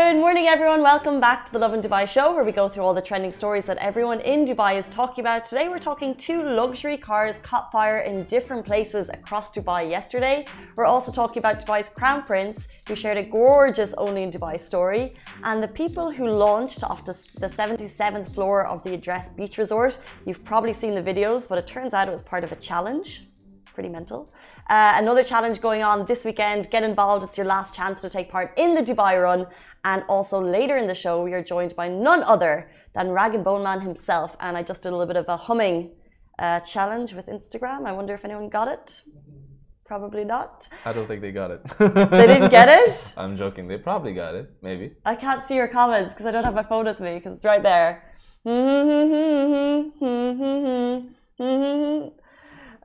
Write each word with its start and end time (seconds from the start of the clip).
Good 0.00 0.14
morning, 0.14 0.46
everyone. 0.46 0.82
Welcome 0.82 1.18
back 1.18 1.44
to 1.46 1.52
the 1.52 1.58
Lovin 1.58 1.80
Dubai 1.80 2.06
show, 2.06 2.32
where 2.32 2.44
we 2.44 2.52
go 2.52 2.68
through 2.68 2.84
all 2.84 2.94
the 2.94 3.02
trending 3.02 3.32
stories 3.32 3.64
that 3.64 3.78
everyone 3.78 4.20
in 4.20 4.44
Dubai 4.44 4.78
is 4.78 4.88
talking 4.88 5.22
about. 5.24 5.44
Today, 5.44 5.68
we're 5.68 5.80
talking 5.80 6.14
two 6.14 6.40
luxury 6.40 6.96
cars 6.96 7.40
caught 7.40 7.72
fire 7.72 7.98
in 7.98 8.22
different 8.26 8.64
places 8.64 9.08
across 9.08 9.50
Dubai 9.50 9.90
yesterday. 9.90 10.46
We're 10.76 10.84
also 10.84 11.10
talking 11.10 11.40
about 11.40 11.58
Dubai's 11.58 11.88
Crown 11.88 12.22
Prince, 12.22 12.68
who 12.86 12.94
shared 12.94 13.18
a 13.18 13.24
gorgeous 13.24 13.92
Only 13.98 14.22
in 14.22 14.30
Dubai 14.30 14.60
story, 14.60 15.14
and 15.42 15.60
the 15.60 15.72
people 15.82 16.12
who 16.12 16.28
launched 16.28 16.84
off 16.84 17.04
the 17.04 17.12
77th 17.58 18.28
floor 18.32 18.66
of 18.66 18.84
the 18.84 18.94
Address 18.94 19.30
Beach 19.30 19.58
Resort. 19.58 19.98
You've 20.26 20.44
probably 20.44 20.74
seen 20.74 20.94
the 20.94 21.02
videos, 21.02 21.48
but 21.48 21.58
it 21.58 21.66
turns 21.66 21.92
out 21.92 22.06
it 22.06 22.12
was 22.12 22.22
part 22.22 22.44
of 22.44 22.52
a 22.52 22.56
challenge. 22.70 23.24
Pretty 23.74 23.88
mental. 23.88 24.32
Uh, 24.68 24.92
another 24.96 25.24
challenge 25.24 25.60
going 25.60 25.82
on 25.82 26.04
this 26.04 26.24
weekend. 26.24 26.70
Get 26.70 26.82
involved. 26.82 27.24
It's 27.24 27.38
your 27.38 27.46
last 27.46 27.74
chance 27.74 28.02
to 28.02 28.10
take 28.10 28.30
part 28.30 28.52
in 28.58 28.74
the 28.74 28.82
Dubai 28.82 29.22
Run. 29.22 29.46
And 29.84 30.02
also 30.08 30.40
later 30.40 30.76
in 30.76 30.86
the 30.86 30.94
show, 30.94 31.22
we 31.22 31.32
are 31.32 31.42
joined 31.42 31.74
by 31.74 31.88
none 31.88 32.22
other 32.24 32.70
than 32.94 33.10
Rag 33.10 33.34
and 33.34 33.44
Bone 33.44 33.62
Man 33.62 33.80
himself. 33.80 34.36
And 34.40 34.58
I 34.58 34.62
just 34.62 34.82
did 34.82 34.90
a 34.90 34.96
little 34.96 35.06
bit 35.06 35.16
of 35.16 35.26
a 35.28 35.38
humming 35.38 35.92
uh, 36.38 36.60
challenge 36.60 37.14
with 37.14 37.26
Instagram. 37.26 37.86
I 37.86 37.92
wonder 37.92 38.14
if 38.14 38.24
anyone 38.24 38.50
got 38.50 38.68
it. 38.68 39.02
Probably 39.86 40.24
not. 40.24 40.68
I 40.84 40.92
don't 40.92 41.08
think 41.08 41.22
they 41.22 41.32
got 41.32 41.50
it. 41.50 41.64
they 41.78 42.26
didn't 42.26 42.50
get 42.50 42.68
it? 42.68 43.14
I'm 43.16 43.38
joking. 43.38 43.68
They 43.68 43.78
probably 43.78 44.12
got 44.12 44.34
it. 44.34 44.50
Maybe. 44.60 44.92
I 45.06 45.14
can't 45.14 45.42
see 45.44 45.54
your 45.54 45.68
comments 45.68 46.12
because 46.12 46.26
I 46.26 46.30
don't 46.30 46.44
have 46.44 46.54
my 46.54 46.62
phone 46.62 46.84
with 46.84 47.00
me 47.00 47.14
because 47.14 47.36
it's 47.36 47.44
right 47.46 47.62
there. 47.62 48.04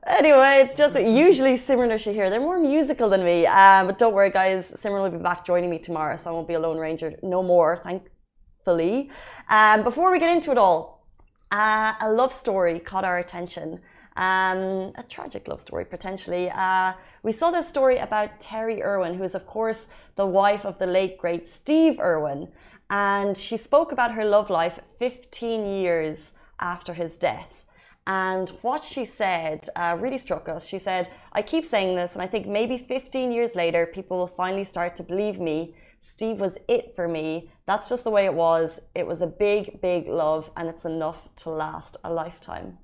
Anyway, 0.06 0.60
it's 0.62 0.74
just 0.74 1.00
usually 1.00 1.54
Simran 1.54 1.90
or 1.90 1.96
Shahir. 1.96 2.28
They're 2.28 2.38
more 2.38 2.58
musical 2.58 3.08
than 3.08 3.24
me. 3.24 3.46
Um, 3.46 3.86
but 3.86 3.98
don't 3.98 4.12
worry, 4.12 4.28
guys. 4.30 4.70
Simran 4.72 5.02
will 5.02 5.10
be 5.10 5.22
back 5.22 5.46
joining 5.46 5.70
me 5.70 5.78
tomorrow, 5.78 6.16
so 6.16 6.28
I 6.28 6.32
won't 6.34 6.46
be 6.46 6.54
a 6.54 6.60
lone 6.60 6.76
ranger 6.76 7.14
no 7.22 7.42
more, 7.42 7.78
thankfully. 7.78 9.10
Um, 9.48 9.82
before 9.82 10.12
we 10.12 10.18
get 10.18 10.28
into 10.28 10.50
it 10.50 10.58
all, 10.58 11.06
uh, 11.52 11.94
a 12.02 12.10
love 12.12 12.34
story 12.34 12.80
caught 12.80 13.04
our 13.04 13.18
attention. 13.18 13.80
Um, 14.16 14.92
a 14.96 15.04
tragic 15.08 15.48
love 15.48 15.62
story, 15.62 15.86
potentially. 15.86 16.50
Uh, 16.50 16.92
we 17.22 17.32
saw 17.32 17.50
this 17.50 17.66
story 17.66 17.96
about 17.96 18.38
Terri 18.40 18.82
Irwin, 18.82 19.14
who 19.14 19.24
is, 19.24 19.34
of 19.34 19.46
course, 19.46 19.88
the 20.16 20.26
wife 20.26 20.66
of 20.66 20.78
the 20.78 20.86
late, 20.86 21.16
great 21.16 21.48
Steve 21.48 21.98
Irwin. 21.98 22.48
And 22.90 23.36
she 23.36 23.56
spoke 23.56 23.90
about 23.90 24.12
her 24.12 24.24
love 24.24 24.50
life 24.50 24.80
15 24.98 25.66
years 25.66 26.32
after 26.60 26.92
his 26.92 27.16
death. 27.16 27.63
And 28.06 28.50
what 28.60 28.84
she 28.84 29.04
said 29.04 29.66
uh, 29.76 29.96
really 29.98 30.18
struck 30.18 30.48
us. 30.48 30.66
She 30.66 30.78
said, 30.78 31.10
I 31.32 31.40
keep 31.40 31.64
saying 31.64 31.96
this, 31.96 32.12
and 32.12 32.22
I 32.22 32.26
think 32.26 32.46
maybe 32.46 32.76
15 32.76 33.32
years 33.32 33.54
later, 33.54 33.86
people 33.86 34.18
will 34.18 34.26
finally 34.26 34.64
start 34.64 34.94
to 34.96 35.02
believe 35.02 35.40
me. 35.40 35.74
Steve 36.00 36.38
was 36.38 36.58
it 36.68 36.94
for 36.94 37.08
me. 37.08 37.50
That's 37.66 37.88
just 37.88 38.04
the 38.04 38.10
way 38.10 38.26
it 38.26 38.34
was. 38.34 38.78
It 38.94 39.06
was 39.06 39.22
a 39.22 39.26
big, 39.26 39.80
big 39.80 40.06
love, 40.06 40.50
and 40.56 40.68
it's 40.68 40.84
enough 40.84 41.34
to 41.36 41.50
last 41.50 41.96
a 42.04 42.12
lifetime. 42.12 42.78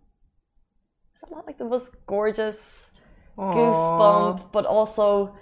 Is 1.14 1.20
that 1.20 1.30
not 1.30 1.46
like 1.46 1.58
the 1.58 1.66
most 1.66 1.92
gorgeous 2.06 2.92
Aww. 3.36 3.54
goosebump, 3.54 4.52
but 4.52 4.64
also 4.64 5.34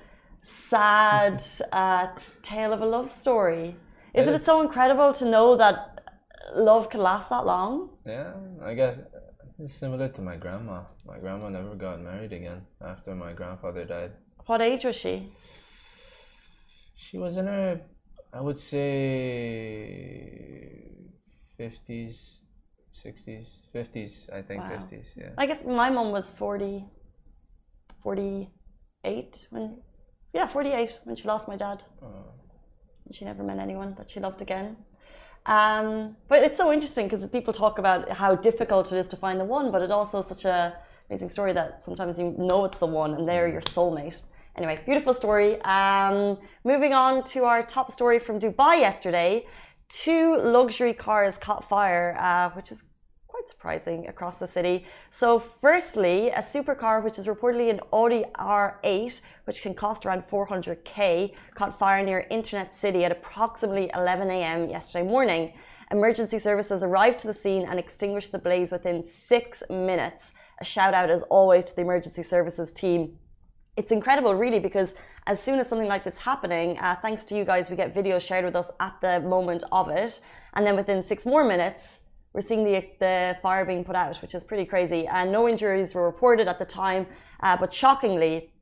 sad 0.43 1.41
uh, 1.73 2.09
tale 2.43 2.73
of 2.73 2.81
a 2.81 2.87
love 2.87 3.09
story? 3.09 3.77
Isn't 4.13 4.35
it 4.35 4.45
so 4.45 4.61
incredible 4.61 5.13
to 5.13 5.25
know 5.25 5.55
that 5.57 6.01
love 6.57 6.91
can 6.91 7.01
last 7.01 7.31
that 7.31 7.47
long? 7.47 7.91
Yeah, 8.05 8.33
I 8.65 8.75
guess 8.75 8.99
it's 9.59 9.75
similar 9.75 10.09
to 10.09 10.23
my 10.23 10.37
grandma. 10.37 10.83
My 11.07 11.19
grandma 11.19 11.49
never 11.49 11.75
got 11.75 12.01
married 12.01 12.33
again 12.33 12.67
after 12.81 13.15
my 13.15 13.33
grandfather 13.33 13.85
died. 13.85 14.13
What 14.47 14.61
age 14.63 14.85
was 14.85 14.97
she? 14.97 15.33
She 16.95 17.19
was 17.19 17.37
in 17.37 17.47
her, 17.47 17.81
I 18.33 18.41
would 18.41 18.59
say, 18.59 18.79
50s, 21.59 22.39
60s, 22.95 23.57
50s, 23.75 24.33
I 24.33 24.43
think, 24.43 24.63
wow. 24.63 24.71
50s, 24.71 25.07
yeah. 25.17 25.31
I 25.37 25.47
guess 25.47 25.65
my 25.65 25.91
mom 25.91 26.13
was 26.13 26.29
40, 26.29 26.85
48 28.03 29.47
when, 29.51 29.83
yeah, 30.33 30.47
48 30.47 31.01
when 31.05 31.17
she 31.17 31.27
lost 31.27 31.49
my 31.49 31.57
dad. 31.57 31.85
Uh, 32.03 32.31
she 33.11 33.25
never 33.25 33.43
met 33.43 33.59
anyone 33.59 33.95
that 33.97 34.11
she 34.11 34.21
loved 34.21 34.41
again. 34.43 34.77
Um, 35.49 36.15
but 36.29 36.43
it's 36.43 36.59
so 36.59 36.71
interesting 36.71 37.07
because 37.07 37.27
people 37.29 37.55
talk 37.55 37.79
about 37.79 38.11
how 38.11 38.35
difficult 38.35 38.93
it 38.93 38.99
is 38.99 39.09
to 39.09 39.17
find 39.17 39.41
the 39.41 39.47
one, 39.47 39.73
but 39.73 39.81
it's 39.81 39.91
also 39.91 40.21
such 40.21 40.45
a 40.45 40.77
amazing 41.09 41.31
story 41.31 41.55
that 41.55 41.83
sometimes 41.83 42.19
you 42.19 42.35
know 42.37 42.67
it's 42.67 42.77
the 42.77 42.87
one 42.87 43.15
and 43.15 43.27
they're 43.27 43.49
your 43.49 43.63
soulmate. 43.63 44.21
Anyway, 44.57 44.79
beautiful 44.85 45.15
story. 45.15 45.59
Um, 45.63 46.37
moving 46.65 46.93
on 46.93 47.25
to 47.33 47.45
our 47.45 47.63
top 47.63 47.91
story 47.91 48.19
from 48.19 48.39
Dubai 48.39 48.81
yesterday. 48.81 49.47
Two 49.89 50.37
luxury 50.37 50.93
cars 50.93 51.39
caught 51.39 51.67
fire, 51.67 52.15
uh, 52.21 52.51
which 52.51 52.71
is 52.71 52.85
surprising 53.49 54.07
across 54.09 54.39
the 54.39 54.47
city. 54.47 54.85
So, 55.11 55.39
firstly, 55.39 56.31
a 56.31 56.41
supercar, 56.41 57.03
which 57.03 57.19
is 57.19 57.27
reportedly 57.27 57.71
an 57.71 57.81
Audi 57.93 58.25
R8, 58.39 59.21
which 59.45 59.63
can 59.63 59.75
cost 59.75 60.05
around 60.05 60.23
400k, 60.29 61.35
caught 61.55 61.79
fire 61.79 62.05
near 62.05 62.27
Internet 62.31 62.73
City 62.73 63.05
at 63.05 63.13
approximately 63.13 63.91
11 63.95 64.31
a.m. 64.31 64.69
yesterday 64.69 65.09
morning. 65.09 65.53
Emergency 65.91 66.39
services 66.39 66.83
arrived 66.83 67.19
to 67.21 67.27
the 67.27 67.35
scene 67.35 67.67
and 67.67 67.79
extinguished 67.79 68.31
the 68.31 68.39
blaze 68.39 68.71
within 68.71 69.03
six 69.03 69.63
minutes. 69.71 70.35
A 70.61 70.65
shout 70.65 70.93
out, 70.93 71.11
as 71.11 71.23
always, 71.25 71.65
to 71.67 71.77
the 71.77 71.83
emergency 71.83 72.23
services 72.23 72.73
team. 72.73 73.19
It's 73.77 73.93
incredible, 73.93 74.35
really, 74.35 74.59
because 74.59 74.95
as 75.27 75.41
soon 75.41 75.61
as 75.61 75.69
something 75.69 75.89
like 75.89 76.05
this 76.05 76.19
happening, 76.19 76.79
uh, 76.79 76.97
thanks 77.01 77.25
to 77.27 77.37
you 77.37 77.45
guys, 77.45 77.71
we 77.71 77.77
get 77.77 77.95
videos 77.95 78.21
shared 78.21 78.45
with 78.45 78.57
us 78.57 78.71
at 78.81 79.01
the 79.01 79.21
moment 79.21 79.63
of 79.73 79.89
it, 79.89 80.21
and 80.55 80.67
then 80.67 80.75
within 80.75 81.03
six 81.03 81.25
more 81.25 81.45
minutes, 81.45 82.01
we're 82.33 82.41
seeing 82.41 82.65
the, 82.65 82.87
the 83.01 83.37
fire 83.43 83.65
being 83.65 83.85
put 83.85 83.97
out, 83.97 84.17
which 84.19 84.35
is 84.35 84.45
pretty 84.45 84.65
crazy. 84.65 85.07
And 85.07 85.33
no 85.33 85.49
injuries 85.49 85.95
were 85.95 86.05
reported 86.05 86.49
at 86.49 86.59
the 86.59 86.65
time, 86.65 87.07
uh, 87.41 87.57
but 87.57 87.73
shockingly, 87.73 88.53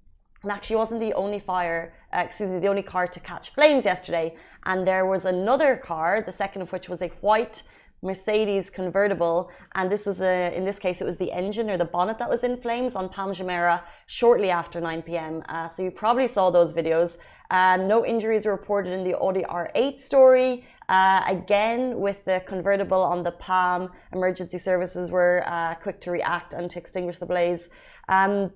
and 0.43 0.53
actually 0.53 0.77
wasn't 0.77 1.01
the 1.01 1.13
only 1.15 1.41
fire, 1.41 1.95
uh, 2.13 2.23
excuse 2.25 2.51
me, 2.51 2.59
the 2.61 2.69
only 2.69 2.83
car 2.83 3.07
to 3.07 3.21
catch 3.21 3.51
flames 3.51 3.85
yesterday. 3.85 4.37
And 4.65 4.87
there 4.87 5.07
was 5.07 5.25
another 5.25 5.77
car, 5.77 6.23
the 6.25 6.33
second 6.33 6.63
of 6.63 6.73
which 6.73 6.89
was 6.89 7.03
a 7.03 7.09
white 7.21 7.63
Mercedes 8.03 8.71
convertible, 8.71 9.51
and 9.75 9.91
this 9.91 10.07
was 10.07 10.21
a, 10.21 10.55
in 10.55 10.65
this 10.65 10.79
case, 10.79 11.01
it 11.01 11.05
was 11.05 11.17
the 11.17 11.33
engine 11.33 11.71
or 11.71 11.77
the 11.77 11.85
bonnet 11.85 12.19
that 12.19 12.29
was 12.29 12.45
in 12.45 12.57
flames 12.57 12.95
on 12.95 13.09
Palm 13.09 13.33
Jumeirah 13.33 13.83
shortly 14.07 14.51
after 14.51 14.81
9 14.81 15.03
p.m. 15.03 15.43
Uh, 15.49 15.67
so 15.67 15.83
you 15.83 15.91
probably 15.91 16.27
saw 16.27 16.51
those 16.51 16.73
videos. 16.73 17.17
Uh, 17.51 17.79
no 17.79 18.05
injuries 18.05 18.45
were 18.45 18.53
reported 18.53 18.93
in 18.93 19.03
the 19.03 19.15
Audi 19.15 19.43
R8 19.43 19.99
story. 19.99 20.65
Uh, 20.89 21.23
again, 21.27 21.99
with 21.99 22.25
the 22.25 22.43
convertible 22.47 23.03
on 23.03 23.23
the 23.23 23.33
Palm, 23.33 23.91
emergency 24.13 24.59
services 24.59 25.11
were 25.11 25.43
uh, 25.47 25.75
quick 25.75 26.01
to 26.03 26.11
react 26.11 26.53
and 26.53 26.71
to 26.71 26.79
extinguish 26.79 27.19
the 27.19 27.27
blaze. 27.27 27.69
Um, 28.09 28.53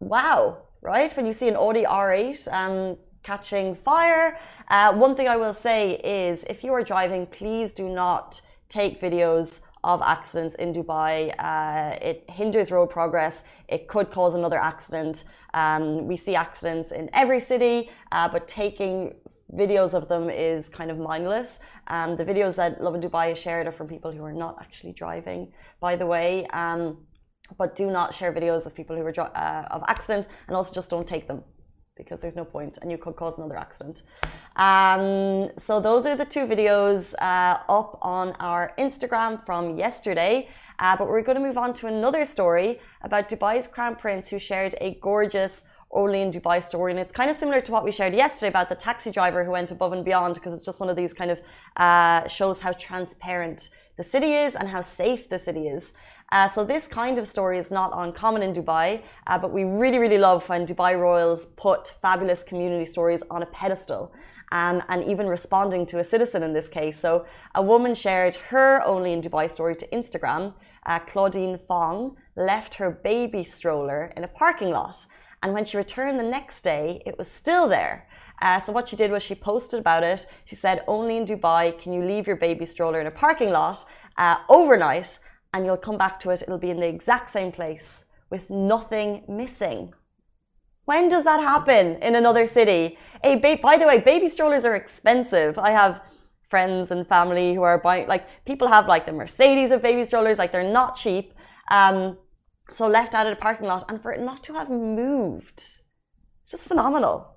wow, 0.00 0.58
right? 0.82 1.10
When 1.16 1.24
you 1.24 1.32
see 1.32 1.48
an 1.48 1.56
Audi 1.56 1.84
R8 1.84 2.52
um, 2.52 2.98
catching 3.22 3.74
fire, 3.74 4.38
uh, 4.68 4.92
one 4.92 5.14
thing 5.14 5.28
I 5.28 5.36
will 5.36 5.54
say 5.54 5.94
is 6.04 6.44
if 6.44 6.62
you 6.62 6.72
are 6.74 6.82
driving, 6.82 7.26
please 7.26 7.72
do 7.72 7.88
not 7.88 8.40
take 8.68 9.00
videos 9.00 9.60
of 9.84 10.02
accidents 10.02 10.54
in 10.56 10.72
Dubai. 10.72 11.32
Uh, 11.38 11.96
it 12.02 12.28
hinders 12.28 12.70
road 12.70 12.90
progress. 12.90 13.44
It 13.68 13.88
could 13.88 14.10
cause 14.10 14.34
another 14.34 14.58
accident. 14.58 15.24
Um, 15.54 16.06
we 16.06 16.16
see 16.16 16.34
accidents 16.34 16.90
in 16.90 17.08
every 17.14 17.40
city, 17.40 17.88
uh, 18.12 18.28
but 18.28 18.46
taking 18.48 19.14
videos 19.52 19.94
of 19.94 20.08
them 20.08 20.28
is 20.30 20.68
kind 20.68 20.90
of 20.90 20.98
mindless. 20.98 21.58
Um, 21.88 22.16
the 22.16 22.24
videos 22.24 22.56
that 22.56 22.80
Lovin 22.80 23.00
Dubai 23.00 23.28
has 23.28 23.38
shared 23.38 23.66
are 23.66 23.72
from 23.72 23.88
people 23.88 24.10
who 24.12 24.24
are 24.24 24.32
not 24.32 24.56
actually 24.60 24.92
driving, 24.92 25.52
by 25.80 25.96
the 25.96 26.06
way. 26.06 26.46
Um, 26.48 27.06
but 27.58 27.76
do 27.76 27.90
not 27.90 28.12
share 28.12 28.32
videos 28.32 28.66
of 28.66 28.74
people 28.74 28.96
who 28.96 29.02
are 29.02 29.14
uh, 29.18 29.68
of 29.70 29.82
accidents, 29.86 30.26
and 30.48 30.56
also 30.56 30.74
just 30.74 30.90
don't 30.90 31.06
take 31.06 31.28
them 31.28 31.44
because 31.96 32.20
there's 32.20 32.36
no 32.36 32.44
point, 32.44 32.78
and 32.82 32.90
you 32.90 32.98
could 32.98 33.16
cause 33.16 33.38
another 33.38 33.56
accident. 33.56 34.02
Um, 34.56 35.50
so 35.56 35.80
those 35.80 36.04
are 36.06 36.16
the 36.16 36.26
two 36.26 36.46
videos 36.46 37.14
uh, 37.20 37.58
up 37.68 37.98
on 38.02 38.32
our 38.32 38.74
Instagram 38.78 39.44
from 39.46 39.78
yesterday. 39.78 40.48
Uh, 40.78 40.94
but 40.94 41.08
we're 41.08 41.22
going 41.22 41.38
to 41.38 41.42
move 41.42 41.56
on 41.56 41.72
to 41.72 41.86
another 41.86 42.24
story 42.24 42.78
about 43.02 43.30
Dubai's 43.30 43.66
Crown 43.66 43.96
Prince, 43.96 44.28
who 44.28 44.38
shared 44.38 44.74
a 44.80 44.98
gorgeous 45.00 45.62
only 46.02 46.20
in 46.24 46.30
Dubai 46.30 46.58
story. 46.70 46.90
And 46.92 47.00
it's 47.02 47.14
kind 47.20 47.30
of 47.32 47.36
similar 47.42 47.60
to 47.66 47.70
what 47.74 47.84
we 47.86 47.92
shared 47.98 48.14
yesterday 48.14 48.50
about 48.54 48.68
the 48.68 48.78
taxi 48.88 49.10
driver 49.18 49.40
who 49.44 49.52
went 49.58 49.70
above 49.76 49.92
and 49.96 50.04
beyond 50.10 50.32
because 50.34 50.52
it's 50.54 50.66
just 50.70 50.78
one 50.84 50.90
of 50.92 50.96
these 51.00 51.12
kind 51.20 51.30
of 51.34 51.38
uh, 51.86 52.28
shows 52.28 52.56
how 52.64 52.72
transparent 52.88 53.70
the 53.98 54.06
city 54.14 54.32
is 54.44 54.54
and 54.54 54.68
how 54.74 54.82
safe 55.02 55.22
the 55.32 55.40
city 55.48 55.64
is. 55.76 55.84
Uh, 56.32 56.48
so 56.54 56.64
this 56.64 56.84
kind 57.00 57.16
of 57.20 57.26
story 57.34 57.58
is 57.64 57.70
not 57.70 57.90
uncommon 58.04 58.42
in 58.46 58.52
Dubai, 58.52 58.88
uh, 59.26 59.38
but 59.42 59.50
we 59.52 59.62
really, 59.82 59.98
really 60.04 60.20
love 60.28 60.40
when 60.50 60.66
Dubai 60.66 60.92
royals 61.08 61.40
put 61.66 61.82
fabulous 62.02 62.42
community 62.42 62.84
stories 62.84 63.22
on 63.34 63.40
a 63.42 63.46
pedestal. 63.46 64.12
um, 64.52 64.82
and 64.88 65.02
even 65.04 65.26
responding 65.26 65.86
to 65.86 65.98
a 65.98 66.04
citizen 66.04 66.42
in 66.42 66.52
this 66.52 66.68
case. 66.68 66.98
So, 66.98 67.26
a 67.54 67.62
woman 67.62 67.94
shared 67.94 68.36
her 68.50 68.82
only 68.86 69.12
in 69.12 69.20
Dubai 69.20 69.50
story 69.50 69.76
to 69.76 69.86
Instagram. 69.88 70.54
Uh, 70.84 71.00
Claudine 71.00 71.58
Fong 71.58 72.16
left 72.36 72.74
her 72.74 72.90
baby 72.90 73.42
stroller 73.42 74.12
in 74.16 74.24
a 74.24 74.28
parking 74.28 74.70
lot. 74.70 75.06
And 75.46 75.54
when 75.54 75.64
she 75.64 75.76
returned 75.76 76.18
the 76.18 76.24
next 76.24 76.62
day, 76.62 77.00
it 77.06 77.16
was 77.16 77.30
still 77.30 77.68
there. 77.68 78.08
Uh, 78.42 78.58
so 78.58 78.72
what 78.72 78.88
she 78.88 78.96
did 78.96 79.12
was 79.12 79.22
she 79.22 79.36
posted 79.36 79.78
about 79.78 80.02
it. 80.02 80.26
She 80.44 80.56
said, 80.56 80.82
"Only 80.88 81.18
in 81.18 81.24
Dubai 81.24 81.62
can 81.80 81.92
you 81.92 82.02
leave 82.02 82.26
your 82.26 82.34
baby 82.34 82.66
stroller 82.66 83.00
in 83.00 83.06
a 83.06 83.12
parking 83.12 83.50
lot 83.50 83.76
uh, 84.18 84.38
overnight, 84.48 85.20
and 85.52 85.64
you'll 85.64 85.84
come 85.88 85.98
back 86.04 86.18
to 86.22 86.30
it. 86.30 86.42
It'll 86.42 86.66
be 86.68 86.74
in 86.74 86.80
the 86.80 86.88
exact 86.88 87.30
same 87.30 87.52
place 87.52 88.06
with 88.28 88.50
nothing 88.50 89.22
missing." 89.28 89.94
When 90.90 91.08
does 91.08 91.22
that 91.22 91.40
happen 91.52 91.84
in 92.06 92.16
another 92.16 92.46
city? 92.58 92.98
A 93.22 93.36
ba- 93.36 93.60
by 93.70 93.76
the 93.76 93.86
way, 93.86 93.98
baby 94.00 94.28
strollers 94.28 94.64
are 94.64 94.74
expensive. 94.74 95.52
I 95.68 95.70
have 95.70 96.02
friends 96.50 96.90
and 96.90 97.06
family 97.06 97.54
who 97.54 97.62
are 97.62 97.78
buying 97.78 98.08
like 98.08 98.24
people 98.50 98.66
have 98.66 98.88
like 98.88 99.06
the 99.06 99.16
Mercedes 99.22 99.70
of 99.70 99.80
baby 99.80 100.04
strollers, 100.04 100.38
like 100.38 100.50
they're 100.50 100.74
not 100.80 100.96
cheap. 100.96 101.26
Um, 101.70 102.18
so 102.70 102.86
left 102.88 103.14
out 103.14 103.26
of 103.26 103.30
the 103.36 103.40
parking 103.40 103.66
lot, 103.66 103.84
and 103.88 104.00
for 104.00 104.12
it 104.12 104.20
not 104.20 104.42
to 104.44 104.54
have 104.54 104.70
moved, 104.70 105.58
it's 106.42 106.50
just 106.50 106.66
phenomenal. 106.68 107.36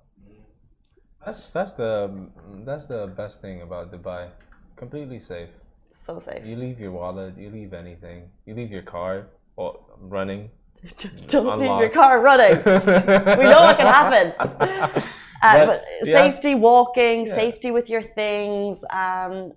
That's 1.24 1.50
that's 1.50 1.72
the 1.74 2.28
that's 2.64 2.86
the 2.86 3.06
best 3.06 3.40
thing 3.40 3.62
about 3.62 3.92
Dubai. 3.92 4.30
Completely 4.76 5.18
safe. 5.18 5.50
So 5.92 6.18
safe. 6.18 6.46
You 6.46 6.56
leave 6.56 6.80
your 6.80 6.92
wallet, 6.92 7.36
you 7.36 7.50
leave 7.50 7.74
anything, 7.74 8.30
you 8.46 8.54
leave 8.54 8.70
your 8.70 8.82
car 8.82 9.26
or 9.56 9.80
running. 10.00 10.50
Don't 11.26 11.58
leave 11.60 11.78
your 11.80 11.90
car 11.90 12.20
running. 12.20 12.56
we 12.64 13.44
know 13.52 13.62
what 13.68 13.76
can 13.78 13.86
happen. 13.86 14.26
Uh, 15.42 15.64
but, 15.64 15.84
yeah. 16.04 16.12
safety 16.20 16.54
walking, 16.54 17.26
Yeah. 17.26 17.34
safety 17.34 17.70
with 17.70 17.88
your 17.88 18.02
things. 18.02 18.84
Um, 18.90 19.52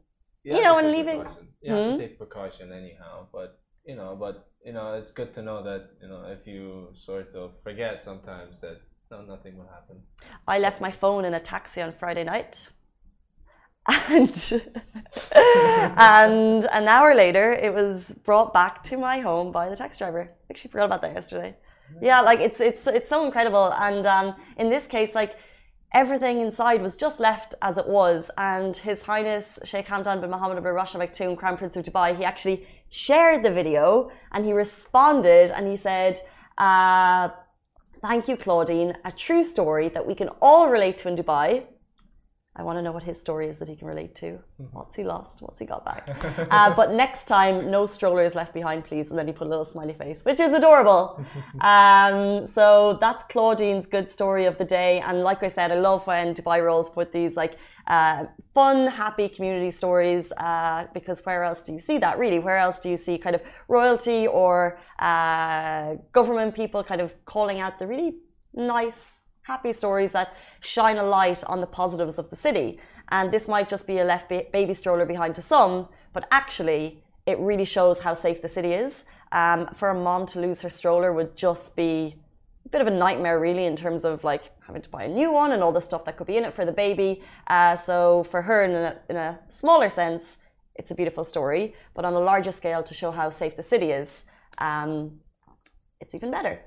You, 0.45 0.55
You 0.55 0.61
know, 0.63 0.77
and 0.79 0.91
leaving-. 0.95 1.25
You 1.61 1.73
have 1.73 1.83
Hmm? 1.91 1.97
to 1.97 2.07
take 2.07 2.17
precaution 2.17 2.71
anyhow, 2.71 3.27
but 3.33 3.59
you 3.85 3.95
know, 3.95 4.15
but 4.19 4.49
you 4.65 4.73
know, 4.73 4.93
it's 4.93 5.11
good 5.11 5.33
to 5.35 5.41
know 5.41 5.63
that 5.63 5.89
you 6.01 6.07
know 6.07 6.25
if 6.27 6.47
you 6.47 6.89
sort 6.95 7.35
of 7.35 7.51
forget 7.63 8.03
sometimes 8.03 8.59
that 8.59 8.77
no, 9.11 9.21
nothing 9.21 9.57
will 9.57 9.67
happen. 9.67 9.97
I 10.47 10.59
left 10.59 10.81
my 10.81 10.91
phone 10.91 11.25
in 11.25 11.33
a 11.33 11.39
taxi 11.39 11.81
on 11.81 11.93
Friday 11.93 12.23
night. 12.23 12.69
And 13.85 14.61
and 15.35 16.65
an 16.65 16.87
hour 16.87 17.13
later, 17.13 17.51
it 17.51 17.73
was 17.73 18.13
brought 18.23 18.53
back 18.53 18.81
to 18.83 18.97
my 18.97 19.19
home 19.19 19.51
by 19.51 19.69
the 19.69 19.75
taxi 19.75 19.99
driver. 19.99 20.31
I 20.31 20.35
Actually, 20.49 20.71
forgot 20.71 20.85
about 20.85 21.01
that 21.01 21.13
yesterday. 21.13 21.55
Yeah, 22.01 22.21
like 22.21 22.39
it's 22.39 22.61
it's 22.61 22.87
it's 22.87 23.09
so 23.09 23.25
incredible. 23.25 23.73
And 23.73 24.07
um, 24.07 24.35
in 24.57 24.69
this 24.69 24.87
case, 24.87 25.13
like 25.13 25.35
everything 25.93 26.39
inside 26.39 26.81
was 26.81 26.95
just 26.95 27.19
left 27.19 27.55
as 27.61 27.77
it 27.77 27.87
was. 27.87 28.31
And 28.37 28.75
His 28.75 29.01
Highness 29.03 29.59
Sheikh 29.65 29.87
Hamdan 29.87 30.21
bin 30.21 30.29
Mohammed 30.29 30.63
bin 30.63 30.73
Rashid 30.73 31.01
Al 31.01 31.07
Maktoum, 31.07 31.37
Crown 31.37 31.57
Prince 31.57 31.75
of 31.75 31.83
Dubai, 31.83 32.15
he 32.15 32.23
actually 32.23 32.65
shared 32.93 33.41
the 33.43 33.53
video 33.59 34.11
and 34.33 34.45
he 34.45 34.53
responded 34.53 35.47
and 35.55 35.63
he 35.67 35.77
said. 35.87 36.13
Uh, 36.57 37.29
Thank 38.03 38.27
you, 38.27 38.35
Claudine. 38.35 38.91
A 39.05 39.13
true 39.13 39.43
story 39.43 39.87
that 39.87 40.05
we 40.05 40.13
can 40.13 40.27
all 40.41 40.67
relate 40.67 40.97
to 40.99 41.07
in 41.07 41.15
Dubai. 41.15 41.63
I 42.55 42.61
want 42.61 42.77
to 42.77 42.83
know 42.83 42.91
what 42.91 43.01
his 43.01 43.19
story 43.19 43.47
is 43.47 43.57
that 43.57 43.67
he 43.67 43.75
can 43.75 43.87
relate 43.87 44.13
to. 44.15 44.37
What's 44.73 44.93
he 44.93 45.03
lost? 45.03 45.41
What's 45.41 45.59
he 45.59 45.65
got 45.65 45.83
back? 45.83 46.07
uh, 46.51 46.75
but 46.75 46.93
next 46.93 47.25
time, 47.25 47.71
no 47.71 47.87
strollers 47.87 48.35
left 48.35 48.53
behind, 48.53 48.85
please. 48.85 49.09
And 49.09 49.17
then 49.17 49.25
he 49.25 49.33
put 49.33 49.47
a 49.47 49.49
little 49.49 49.65
smiley 49.65 49.95
face, 49.95 50.23
which 50.23 50.39
is 50.39 50.53
adorable. 50.53 51.25
um, 51.61 52.45
so 52.45 52.99
that's 53.01 53.23
Claudine's 53.23 53.87
good 53.87 54.07
story 54.07 54.45
of 54.45 54.59
the 54.59 54.65
day. 54.65 54.99
And 54.99 55.21
like 55.21 55.41
I 55.41 55.49
said, 55.49 55.71
I 55.71 55.79
love 55.79 56.05
when 56.05 56.35
Dubai 56.35 56.63
Rolls 56.63 56.91
put 56.91 57.11
these 57.11 57.35
like 57.35 57.57
uh, 57.87 58.25
fun, 58.53 58.87
happy 58.87 59.27
community 59.29 59.71
stories 59.71 60.31
uh, 60.37 60.85
because 60.93 61.25
where 61.25 61.43
else 61.43 61.63
do 61.63 61.73
you 61.73 61.79
see 61.79 61.97
that 61.97 62.19
really? 62.19 62.37
Where 62.37 62.57
else 62.57 62.79
do 62.79 62.87
you 62.87 62.97
see 62.97 63.17
kind 63.17 63.35
of 63.35 63.41
royalty 63.67 64.27
or 64.27 64.77
uh, 64.99 65.95
government 66.11 66.53
people 66.53 66.83
kind 66.83 67.01
of 67.01 67.13
calling 67.25 67.59
out 67.59 67.79
the 67.79 67.87
really 67.87 68.13
nice, 68.53 69.22
happy 69.43 69.73
stories 69.73 70.11
that 70.13 70.35
shine 70.61 70.97
a 70.97 71.03
light 71.03 71.43
on 71.45 71.61
the 71.61 71.67
positives 71.67 72.17
of 72.17 72.29
the 72.29 72.35
city? 72.35 72.79
And 73.09 73.31
this 73.31 73.47
might 73.47 73.69
just 73.69 73.85
be 73.85 73.99
a 73.99 74.03
left 74.03 74.29
baby 74.29 74.73
stroller 74.73 75.05
behind 75.05 75.35
to 75.35 75.41
some, 75.41 75.87
but 76.13 76.27
actually, 76.31 77.03
it 77.25 77.37
really 77.39 77.65
shows 77.65 77.99
how 77.99 78.13
safe 78.13 78.41
the 78.41 78.49
city 78.49 78.73
is. 78.73 79.05
Um, 79.31 79.67
for 79.73 79.89
a 79.89 79.95
mom 79.95 80.25
to 80.27 80.39
lose 80.39 80.61
her 80.61 80.69
stroller 80.69 81.11
would 81.13 81.35
just 81.35 81.75
be 81.75 82.15
a 82.65 82.69
bit 82.69 82.81
of 82.81 82.87
a 82.87 82.91
nightmare, 82.91 83.39
really, 83.39 83.65
in 83.65 83.75
terms 83.75 84.05
of 84.05 84.23
like 84.23 84.51
having 84.65 84.81
to 84.81 84.89
buy 84.89 85.03
a 85.03 85.07
new 85.09 85.31
one 85.31 85.51
and 85.51 85.61
all 85.63 85.71
the 85.71 85.81
stuff 85.81 86.05
that 86.05 86.17
could 86.17 86.27
be 86.27 86.37
in 86.37 86.45
it 86.45 86.53
for 86.53 86.65
the 86.65 86.71
baby. 86.71 87.21
Uh, 87.47 87.75
so 87.75 88.23
for 88.23 88.41
her, 88.41 88.63
in 88.63 88.71
a, 88.71 88.97
in 89.09 89.15
a 89.17 89.39
smaller 89.49 89.89
sense, 89.89 90.37
it's 90.75 90.91
a 90.91 90.95
beautiful 90.95 91.23
story. 91.23 91.75
But 91.93 92.05
on 92.05 92.13
a 92.13 92.19
larger 92.19 92.51
scale, 92.51 92.83
to 92.83 92.93
show 92.93 93.11
how 93.11 93.29
safe 93.29 93.55
the 93.55 93.63
city 93.63 93.91
is, 93.91 94.25
um, 94.59 95.19
it's 95.99 96.15
even 96.15 96.31
better. 96.31 96.59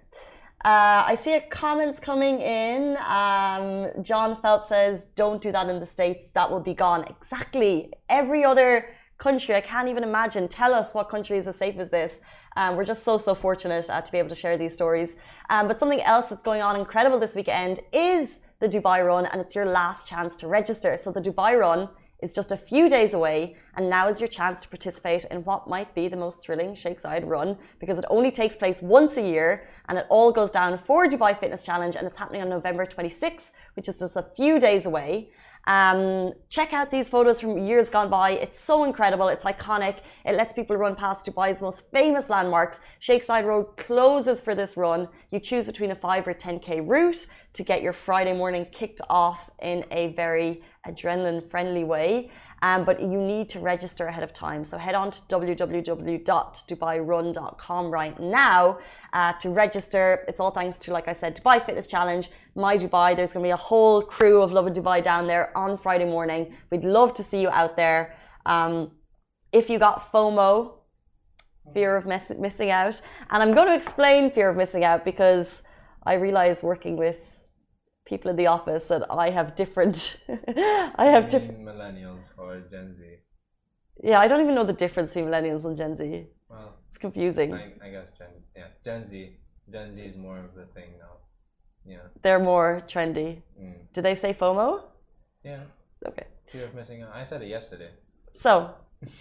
Uh, 0.67 1.05
I 1.13 1.15
see 1.15 1.35
a 1.35 1.41
comments 1.43 2.01
coming 2.01 2.41
in. 2.41 2.97
Um, 3.21 4.03
John 4.03 4.35
Phelps 4.43 4.67
says, 4.67 5.05
"Don't 5.23 5.41
do 5.41 5.53
that 5.53 5.69
in 5.69 5.79
the 5.79 5.87
states. 5.87 6.25
That 6.39 6.51
will 6.51 6.65
be 6.73 6.75
gone." 6.75 7.05
Exactly. 7.05 7.75
Every 8.09 8.43
other 8.45 8.89
country, 9.27 9.55
I 9.55 9.61
can't 9.61 9.89
even 9.89 10.03
imagine. 10.03 10.49
Tell 10.49 10.75
us 10.75 10.93
what 10.93 11.09
country 11.09 11.39
is 11.39 11.47
as 11.47 11.57
safe 11.65 11.77
as 11.85 11.91
this. 11.91 12.19
Um, 12.57 12.75
we're 12.75 12.91
just 12.93 13.05
so 13.05 13.17
so 13.17 13.33
fortunate 13.47 13.89
uh, 13.89 14.01
to 14.01 14.11
be 14.11 14.19
able 14.19 14.33
to 14.37 14.41
share 14.45 14.57
these 14.57 14.75
stories. 14.75 15.15
Um, 15.51 15.69
but 15.69 15.79
something 15.79 16.03
else 16.03 16.31
that's 16.31 16.43
going 16.51 16.63
on 16.63 16.75
incredible 16.75 17.21
this 17.21 17.37
weekend 17.37 17.79
is 17.93 18.41
the 18.59 18.69
Dubai 18.69 18.99
Run, 19.07 19.27
and 19.27 19.41
it's 19.41 19.55
your 19.55 19.67
last 19.67 20.09
chance 20.09 20.35
to 20.41 20.49
register. 20.49 20.97
So 20.97 21.13
the 21.13 21.25
Dubai 21.29 21.53
Run 21.65 21.89
is 22.25 22.33
just 22.33 22.51
a 22.51 22.57
few 22.57 22.89
days 22.89 23.15
away, 23.15 23.55
and 23.77 23.91
now 23.91 24.09
is 24.09 24.21
your 24.21 24.29
chance 24.29 24.63
to 24.63 24.69
participate 24.69 25.25
in 25.27 25.45
what 25.45 25.69
might 25.69 25.95
be 25.95 26.09
the 26.09 26.17
most 26.17 26.41
thrilling 26.41 26.75
Sheikh 26.75 27.01
Zayed 27.01 27.27
run 27.27 27.57
because 27.79 27.99
it 27.99 28.05
only 28.09 28.31
takes 28.31 28.57
place 28.57 28.81
once 28.83 29.17
a 29.17 29.23
year 29.23 29.69
and 29.89 29.99
it 29.99 30.07
all 30.09 30.33
goes 30.33 30.51
down 30.51 30.79
for 30.79 31.07
Dubai 31.07 31.39
Fitness 31.39 31.63
Challenge, 31.63 31.95
and 31.97 32.07
it's 32.07 32.17
happening 32.17 32.43
on 32.43 32.49
November 32.49 32.85
26th, 32.85 33.53
which 33.75 33.89
is 33.89 33.99
just 33.99 34.17
a 34.17 34.27
few 34.35 34.59
days 34.59 34.87
away. 34.87 35.31
Um, 35.67 36.33
check 36.49 36.73
out 36.73 36.93
these 36.93 37.09
photos 37.09 37.41
from 37.41 37.59
years 37.59 37.91
gone 37.91 38.09
by. 38.09 38.31
It's 38.31 38.59
so 38.59 38.85
incredible. 38.85 39.29
It's 39.29 39.45
iconic. 39.45 39.97
It 40.25 40.37
lets 40.37 40.53
people 40.53 40.77
run 40.77 40.95
past 40.95 41.27
Dubai's 41.27 41.61
most 41.61 41.91
famous 41.93 42.31
landmarks. 42.31 42.79
Sheikh 43.01 43.27
Zayed 43.27 43.45
Road 43.45 43.77
closes 43.77 44.41
for 44.41 44.55
this 44.55 44.77
run. 44.77 45.09
You 45.33 45.41
choose 45.41 45.67
between 45.67 45.91
a 45.91 45.97
5 45.97 46.29
or 46.29 46.35
10k 46.35 46.89
route 46.89 47.27
to 47.55 47.65
get 47.65 47.83
your 47.83 47.93
Friday 47.93 48.33
morning 48.33 48.67
kicked 48.71 49.01
off 49.11 49.51
in 49.61 49.85
a 49.91 50.13
very 50.13 50.63
adrenaline 50.87 51.51
friendly 51.51 51.83
way. 51.83 52.31
Um, 52.67 52.85
but 52.85 53.01
you 53.01 53.19
need 53.33 53.49
to 53.55 53.59
register 53.61 54.05
ahead 54.09 54.25
of 54.25 54.33
time. 54.33 54.65
So 54.65 54.77
head 54.77 54.97
on 54.97 55.13
to 55.13 55.21
www.dubairun.com 55.35 57.83
right 58.01 58.21
now 58.21 58.79
uh, 59.13 59.33
to 59.43 59.51
register. 59.51 60.25
It's 60.27 60.41
all 60.41 60.51
thanks 60.51 60.81
to, 60.81 60.93
like 60.93 61.07
I 61.07 61.13
said, 61.13 61.37
Dubai 61.37 61.65
Fitness 61.65 61.87
Challenge, 61.87 62.29
My 62.57 62.77
Dubai. 62.77 63.15
There's 63.17 63.33
going 63.33 63.45
to 63.45 63.47
be 63.47 63.53
a 63.53 63.65
whole 63.71 64.03
crew 64.03 64.43
of 64.43 64.51
Lovin 64.51 64.73
Dubai 64.73 65.01
down 65.11 65.29
there 65.29 65.57
on 65.57 65.79
Friday 65.79 66.07
morning. 66.07 66.55
We'd 66.73 66.89
love 66.99 67.15
to 67.15 67.23
see 67.23 67.41
you 67.41 67.51
out 67.51 67.77
there. 67.77 68.17
Um, 68.47 68.91
if 69.53 69.71
you 69.71 69.79
got 69.79 70.11
FOMO, 70.11 70.73
fear 71.73 71.95
of 71.97 72.05
miss- 72.05 72.33
missing 72.47 72.71
out, 72.71 73.01
and 73.31 73.45
I'm 73.45 73.55
going 73.55 73.69
to 73.69 73.77
explain 73.77 74.29
fear 74.29 74.49
of 74.49 74.57
missing 74.57 74.83
out 74.83 75.05
because 75.05 75.63
I 76.05 76.15
realize 76.15 76.65
working 76.65 76.97
with 76.97 77.36
people 78.07 78.31
in 78.31 78.37
the 78.37 78.47
office 78.47 78.87
that 78.87 79.03
I 79.11 79.31
have 79.31 79.55
different. 79.55 79.97
I 81.05 81.07
have 81.15 81.29
different. 81.29 81.61
millennials 81.65 82.25
or 82.39 82.61
Gen 82.71 82.95
Z. 82.99 83.03
Yeah, 84.03 84.21
I 84.21 84.27
don't 84.29 84.41
even 84.41 84.55
know 84.55 84.65
the 84.65 84.73
difference 84.85 85.11
between 85.15 85.31
millennials 85.31 85.65
and 85.65 85.77
Gen 85.77 85.97
Z. 85.97 86.27
Well, 86.49 86.75
It's 86.89 86.99
confusing. 86.99 87.53
I, 87.55 87.87
I 87.87 87.91
guess 87.91 88.09
Gen 88.19 88.29
yeah 88.57 88.69
Gen 88.85 89.07
Z 89.07 89.37
Gen 89.73 89.95
Z 89.95 90.01
is 90.03 90.17
more 90.17 90.39
of 90.39 90.55
the 90.55 90.67
thing 90.77 90.91
now. 90.99 91.15
Yeah. 91.85 92.07
They're 92.23 92.45
more 92.53 92.83
trendy. 92.89 93.43
Mm. 93.61 93.75
Do 93.93 94.01
they 94.03 94.15
say 94.15 94.33
FOMO? 94.35 94.69
Yeah. 95.45 95.63
Okay. 96.07 96.27
Fear 96.47 96.65
of 96.67 96.75
missing 96.75 97.03
out. 97.03 97.11
I 97.15 97.25
said 97.25 97.43
it 97.43 97.49
yesterday. 97.49 97.91
So, 98.35 98.75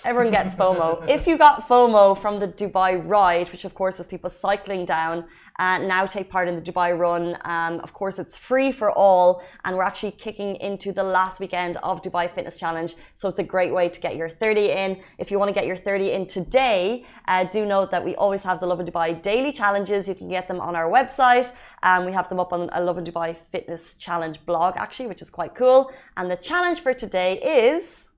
everyone 0.03 0.31
gets 0.31 0.53
FOMO. 0.53 1.07
if 1.09 1.27
you 1.27 1.37
got 1.37 1.67
FOMO 1.67 2.17
from 2.17 2.39
the 2.39 2.47
Dubai 2.47 2.91
ride, 3.07 3.47
which 3.51 3.65
of 3.65 3.73
course 3.73 3.99
is 3.99 4.07
people 4.07 4.29
cycling 4.29 4.85
down, 4.85 5.25
uh, 5.57 5.77
now 5.77 6.05
take 6.05 6.29
part 6.29 6.49
in 6.49 6.55
the 6.55 6.61
Dubai 6.61 6.97
run. 6.97 7.37
Um, 7.45 7.79
of 7.79 7.93
course, 7.93 8.19
it's 8.19 8.35
free 8.35 8.71
for 8.71 8.91
all, 8.91 9.41
and 9.63 9.75
we're 9.75 9.83
actually 9.83 10.11
kicking 10.11 10.57
into 10.57 10.91
the 10.91 11.03
last 11.03 11.39
weekend 11.39 11.77
of 11.77 12.01
Dubai 12.01 12.29
Fitness 12.29 12.57
Challenge. 12.57 12.93
So 13.13 13.29
it's 13.29 13.39
a 13.39 13.43
great 13.43 13.73
way 13.73 13.87
to 13.87 13.99
get 13.99 14.17
your 14.17 14.27
30 14.27 14.71
in. 14.71 15.01
If 15.17 15.31
you 15.31 15.39
want 15.39 15.49
to 15.49 15.55
get 15.55 15.65
your 15.65 15.77
30 15.77 16.11
in 16.11 16.27
today, 16.27 17.05
uh, 17.27 17.45
do 17.45 17.65
note 17.65 17.89
that 17.91 18.03
we 18.03 18.15
always 18.15 18.43
have 18.43 18.59
the 18.59 18.67
Lovin 18.67 18.85
Dubai 18.85 19.21
daily 19.21 19.53
challenges. 19.53 20.09
You 20.09 20.15
can 20.15 20.27
get 20.27 20.47
them 20.47 20.59
on 20.59 20.75
our 20.75 20.89
website. 20.89 21.53
Um, 21.83 22.05
we 22.05 22.11
have 22.11 22.27
them 22.27 22.39
up 22.39 22.51
on 22.51 22.69
a 22.73 22.81
Lovin 22.81 23.05
Dubai 23.05 23.37
Fitness 23.37 23.95
Challenge 23.95 24.45
blog, 24.45 24.75
actually, 24.75 25.07
which 25.07 25.21
is 25.21 25.29
quite 25.29 25.55
cool. 25.55 25.91
And 26.17 26.29
the 26.29 26.35
challenge 26.35 26.81
for 26.81 26.93
today 26.93 27.39
is 27.39 28.09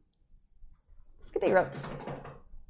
skipping 1.38 1.53
ropes. 1.53 1.82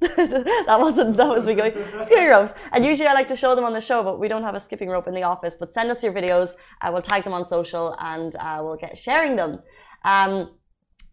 that 0.00 0.78
wasn't 0.78 1.16
that 1.16 1.28
was 1.28 1.46
me 1.46 1.54
going 1.54 1.72
skipping 2.04 2.28
ropes. 2.28 2.52
And 2.72 2.84
usually 2.84 3.08
I 3.08 3.14
like 3.14 3.28
to 3.28 3.36
show 3.36 3.54
them 3.56 3.64
on 3.64 3.72
the 3.72 3.80
show, 3.80 4.02
but 4.02 4.20
we 4.20 4.28
don't 4.28 4.44
have 4.44 4.54
a 4.54 4.60
skipping 4.60 4.88
rope 4.88 5.08
in 5.08 5.14
the 5.14 5.22
office. 5.22 5.56
But 5.58 5.72
send 5.72 5.90
us 5.90 6.02
your 6.02 6.12
videos. 6.12 6.50
Uh, 6.82 6.90
we'll 6.92 7.02
tag 7.02 7.24
them 7.24 7.32
on 7.32 7.44
social 7.44 7.96
and 7.98 8.36
uh, 8.36 8.60
we'll 8.62 8.76
get 8.76 8.96
sharing 8.96 9.36
them. 9.36 9.60
Um, 10.04 10.32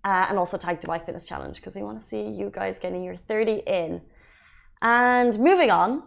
uh, 0.03 0.27
and 0.29 0.37
also 0.37 0.57
tag 0.57 0.79
Dubai 0.79 1.03
Fitness 1.03 1.23
Challenge 1.23 1.55
because 1.55 1.75
we 1.75 1.81
want 1.81 1.97
to 1.99 2.05
see 2.05 2.23
you 2.29 2.51
guys 2.53 2.77
getting 2.77 3.03
your 3.03 3.15
30 3.15 3.63
in. 3.65 4.01
And 4.81 5.39
moving 5.39 5.71
on, 5.71 6.03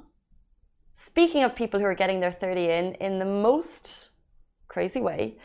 speaking 0.92 1.42
of 1.42 1.56
people 1.56 1.80
who 1.80 1.86
are 1.86 1.94
getting 1.94 2.20
their 2.20 2.30
30 2.30 2.64
in 2.78 2.84
in 3.06 3.18
the 3.18 3.24
most 3.24 4.10
crazy 4.68 5.00
way, 5.00 5.38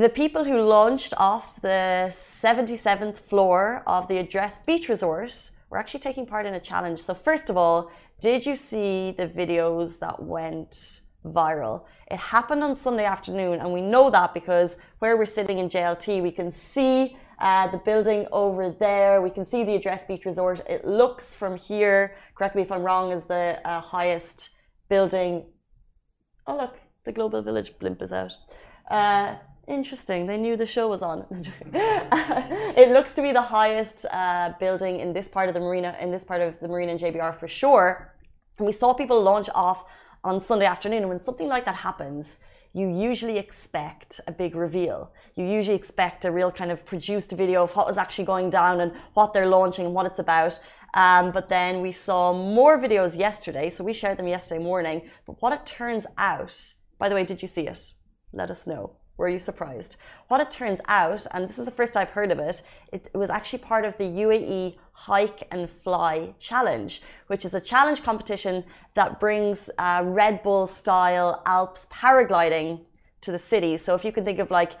the 0.00 0.08
people 0.08 0.42
who 0.42 0.60
launched 0.60 1.14
off 1.18 1.62
the 1.62 2.08
77th 2.10 3.16
floor 3.16 3.84
of 3.86 4.08
the 4.08 4.18
Address 4.18 4.58
Beach 4.58 4.88
Resort 4.88 5.52
were 5.70 5.78
actually 5.78 6.00
taking 6.00 6.26
part 6.26 6.46
in 6.46 6.54
a 6.54 6.60
challenge. 6.60 6.98
So, 6.98 7.14
first 7.14 7.48
of 7.48 7.56
all, 7.56 7.92
did 8.18 8.44
you 8.44 8.56
see 8.56 9.14
the 9.16 9.28
videos 9.28 10.00
that 10.00 10.20
went 10.20 11.02
viral? 11.24 11.84
It 12.10 12.18
happened 12.18 12.64
on 12.64 12.74
Sunday 12.74 13.04
afternoon, 13.04 13.60
and 13.60 13.72
we 13.72 13.80
know 13.80 14.10
that 14.10 14.34
because 14.34 14.78
where 14.98 15.16
we're 15.16 15.26
sitting 15.26 15.60
in 15.60 15.68
JLT, 15.68 16.20
we 16.20 16.32
can 16.32 16.50
see 16.50 17.16
uh, 17.38 17.68
the 17.68 17.78
building 17.78 18.26
over 18.32 18.70
there. 18.70 19.22
We 19.22 19.30
can 19.30 19.44
see 19.44 19.62
the 19.62 19.76
Address 19.76 20.02
Beach 20.02 20.24
Resort. 20.24 20.60
It 20.68 20.84
looks 20.84 21.36
from 21.36 21.56
here, 21.56 22.16
correct 22.34 22.56
me 22.56 22.62
if 22.62 22.72
I'm 22.72 22.82
wrong, 22.82 23.12
as 23.12 23.26
the 23.26 23.60
uh, 23.64 23.80
highest 23.80 24.50
building. 24.88 25.44
Oh, 26.48 26.56
look, 26.56 26.78
the 27.04 27.12
Global 27.12 27.42
Village 27.42 27.78
blimp 27.78 28.02
is 28.02 28.10
out. 28.10 28.32
Uh, 28.90 29.36
interesting. 29.68 30.26
They 30.26 30.36
knew 30.36 30.56
the 30.56 30.66
show 30.66 30.88
was 30.88 31.02
on. 31.02 31.26
it 31.72 32.92
looks 32.92 33.14
to 33.14 33.22
be 33.22 33.32
the 33.32 33.42
highest 33.42 34.06
uh, 34.12 34.52
building 34.60 35.00
in 35.00 35.12
this 35.12 35.28
part 35.28 35.48
of 35.48 35.54
the 35.54 35.60
marina, 35.60 35.96
in 36.00 36.10
this 36.10 36.24
part 36.24 36.42
of 36.42 36.58
the 36.60 36.68
marina 36.68 36.92
in 36.92 36.98
JBR 36.98 37.36
for 37.36 37.48
sure. 37.48 38.14
And 38.58 38.66
we 38.66 38.72
saw 38.72 38.92
people 38.94 39.22
launch 39.22 39.48
off 39.54 39.84
on 40.22 40.40
Sunday 40.40 40.66
afternoon. 40.66 41.00
And 41.00 41.08
when 41.08 41.20
something 41.20 41.48
like 41.48 41.64
that 41.66 41.74
happens, 41.74 42.38
you 42.72 42.88
usually 42.88 43.38
expect 43.38 44.20
a 44.26 44.32
big 44.32 44.56
reveal. 44.56 45.12
You 45.36 45.44
usually 45.46 45.76
expect 45.76 46.24
a 46.24 46.30
real 46.32 46.50
kind 46.50 46.72
of 46.72 46.84
produced 46.84 47.30
video 47.32 47.62
of 47.62 47.74
what 47.76 47.86
was 47.86 47.98
actually 47.98 48.24
going 48.24 48.50
down 48.50 48.80
and 48.80 48.92
what 49.14 49.32
they're 49.32 49.46
launching 49.46 49.86
and 49.86 49.94
what 49.94 50.06
it's 50.06 50.18
about. 50.18 50.58
Um, 50.94 51.30
but 51.32 51.48
then 51.48 51.80
we 51.80 51.92
saw 51.92 52.32
more 52.32 52.80
videos 52.80 53.16
yesterday, 53.16 53.70
so 53.70 53.84
we 53.84 53.92
shared 53.92 54.18
them 54.18 54.28
yesterday 54.28 54.62
morning. 54.62 55.02
But 55.26 55.40
what 55.40 55.52
it 55.52 55.66
turns 55.66 56.06
out, 56.18 56.74
by 56.98 57.08
the 57.08 57.14
way, 57.14 57.24
did 57.24 57.42
you 57.42 57.48
see 57.48 57.66
it? 57.66 57.92
Let 58.32 58.50
us 58.50 58.66
know. 58.66 58.96
Were 59.16 59.28
you 59.28 59.38
surprised? 59.38 59.96
What 60.26 60.40
it 60.40 60.50
turns 60.50 60.80
out, 60.88 61.24
and 61.32 61.48
this 61.48 61.58
is 61.58 61.66
the 61.66 61.70
first 61.70 61.96
I've 61.96 62.10
heard 62.10 62.32
of 62.32 62.40
it, 62.40 62.62
it, 62.92 63.10
it 63.14 63.16
was 63.16 63.30
actually 63.30 63.60
part 63.60 63.84
of 63.84 63.96
the 63.96 64.04
UAE 64.04 64.76
Hike 64.92 65.46
and 65.52 65.70
Fly 65.70 66.34
Challenge, 66.40 67.00
which 67.28 67.44
is 67.44 67.54
a 67.54 67.60
challenge 67.60 68.02
competition 68.02 68.64
that 68.94 69.20
brings 69.20 69.70
uh, 69.78 70.02
Red 70.04 70.42
Bull 70.42 70.66
style 70.66 71.42
Alps 71.46 71.86
paragliding 71.92 72.80
to 73.20 73.30
the 73.30 73.38
city. 73.38 73.76
So 73.76 73.94
if 73.94 74.04
you 74.04 74.10
can 74.10 74.24
think 74.24 74.40
of 74.40 74.50
like 74.50 74.72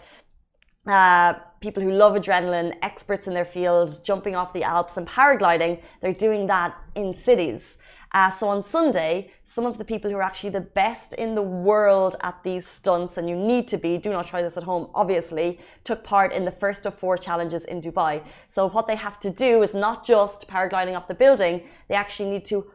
uh, 0.86 1.34
people 1.60 1.82
who 1.82 1.92
love 1.92 2.14
adrenaline, 2.14 2.74
experts 2.82 3.28
in 3.28 3.34
their 3.34 3.44
field, 3.44 4.00
jumping 4.04 4.34
off 4.34 4.52
the 4.52 4.64
Alps 4.64 4.96
and 4.96 5.06
paragliding, 5.06 5.80
they're 6.02 6.12
doing 6.12 6.48
that 6.48 6.76
in 6.96 7.14
cities. 7.14 7.78
Uh, 8.14 8.30
so 8.30 8.48
on 8.48 8.62
Sunday, 8.62 9.28
some 9.44 9.66
of 9.66 9.76
the 9.76 9.84
people 9.84 10.08
who 10.08 10.16
are 10.16 10.22
actually 10.22 10.50
the 10.50 10.60
best 10.60 11.14
in 11.14 11.34
the 11.34 11.42
world 11.42 12.14
at 12.20 12.40
these 12.44 12.64
stunts, 12.64 13.18
and 13.18 13.28
you 13.28 13.34
need 13.34 13.66
to 13.66 13.76
be, 13.76 13.98
do 13.98 14.12
not 14.12 14.24
try 14.24 14.40
this 14.40 14.56
at 14.56 14.62
home, 14.62 14.88
obviously, 14.94 15.58
took 15.82 16.04
part 16.04 16.32
in 16.32 16.44
the 16.44 16.52
first 16.52 16.86
of 16.86 16.94
four 16.94 17.18
challenges 17.18 17.64
in 17.64 17.80
Dubai. 17.80 18.22
So 18.46 18.68
what 18.68 18.86
they 18.86 18.94
have 18.94 19.18
to 19.18 19.30
do 19.30 19.62
is 19.64 19.74
not 19.74 20.06
just 20.06 20.48
paragliding 20.48 20.96
off 20.96 21.08
the 21.08 21.14
building, 21.14 21.64
they 21.88 21.96
actually 21.96 22.30
need 22.30 22.44
to 22.46 22.70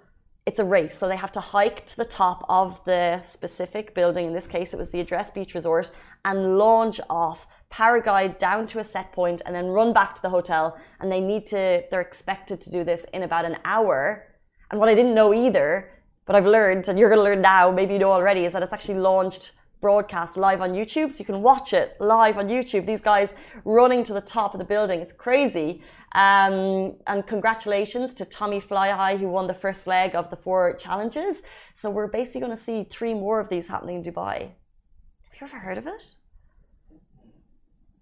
it's 0.45 0.57
a 0.57 0.65
race. 0.65 0.97
So 0.97 1.07
they 1.07 1.15
have 1.15 1.31
to 1.33 1.39
hike 1.39 1.85
to 1.87 1.97
the 1.97 2.05
top 2.05 2.43
of 2.49 2.83
the 2.85 3.21
specific 3.21 3.93
building. 3.93 4.25
In 4.25 4.33
this 4.33 4.47
case, 4.47 4.73
it 4.73 4.77
was 4.77 4.89
the 4.89 4.99
Address 4.99 5.29
Beach 5.29 5.53
Resort 5.53 5.91
and 6.25 6.57
launch 6.57 6.99
off, 7.07 7.45
paraglide 7.71 8.39
down 8.39 8.65
to 8.67 8.79
a 8.79 8.83
set 8.83 9.11
point 9.11 9.43
and 9.45 9.53
then 9.53 9.67
run 9.67 9.93
back 9.93 10.15
to 10.15 10.21
the 10.23 10.29
hotel. 10.29 10.75
And 10.99 11.11
they 11.11 11.21
need 11.21 11.45
to, 11.47 11.83
they're 11.91 12.01
expected 12.01 12.59
to 12.61 12.71
do 12.71 12.83
this 12.83 13.05
in 13.13 13.21
about 13.21 13.45
an 13.45 13.57
hour 13.63 14.28
and 14.71 14.79
what 14.79 14.89
I 14.89 14.95
didn't 14.95 15.13
know 15.13 15.33
either, 15.33 15.89
but 16.25 16.35
I've 16.35 16.45
learned, 16.45 16.87
and 16.87 16.99
you're 16.99 17.09
going 17.09 17.19
to 17.19 17.23
learn 17.23 17.41
now, 17.41 17.71
maybe 17.71 17.93
you 17.93 17.99
know 17.99 18.11
already, 18.11 18.45
is 18.45 18.53
that 18.53 18.61
it's 18.61 18.73
actually 18.73 18.99
launched 18.99 19.53
broadcast 19.81 20.37
live 20.37 20.61
on 20.61 20.73
YouTube. 20.73 21.11
So 21.11 21.19
you 21.19 21.25
can 21.25 21.41
watch 21.41 21.73
it 21.73 21.95
live 21.99 22.37
on 22.37 22.49
YouTube. 22.49 22.85
These 22.85 23.01
guys 23.01 23.33
running 23.63 24.03
to 24.03 24.13
the 24.13 24.21
top 24.21 24.53
of 24.53 24.59
the 24.59 24.65
building. 24.65 24.99
It's 24.99 25.13
crazy. 25.13 25.81
Um, 26.13 26.95
and 27.07 27.25
congratulations 27.25 28.13
to 28.15 28.25
Tommy 28.25 28.59
Fly 28.59 28.89
High, 28.89 29.15
who 29.17 29.27
won 29.27 29.47
the 29.47 29.53
first 29.53 29.87
leg 29.87 30.15
of 30.15 30.29
the 30.29 30.35
four 30.35 30.73
challenges. 30.73 31.43
So 31.75 31.89
we're 31.89 32.07
basically 32.07 32.41
going 32.41 32.51
to 32.51 32.61
see 32.61 32.83
three 32.83 33.13
more 33.13 33.39
of 33.39 33.49
these 33.49 33.67
happening 33.67 33.97
in 33.97 34.03
Dubai. 34.03 34.39
Have 34.39 35.35
you 35.39 35.47
ever 35.47 35.59
heard 35.59 35.77
of 35.77 35.87
it? 35.87 36.15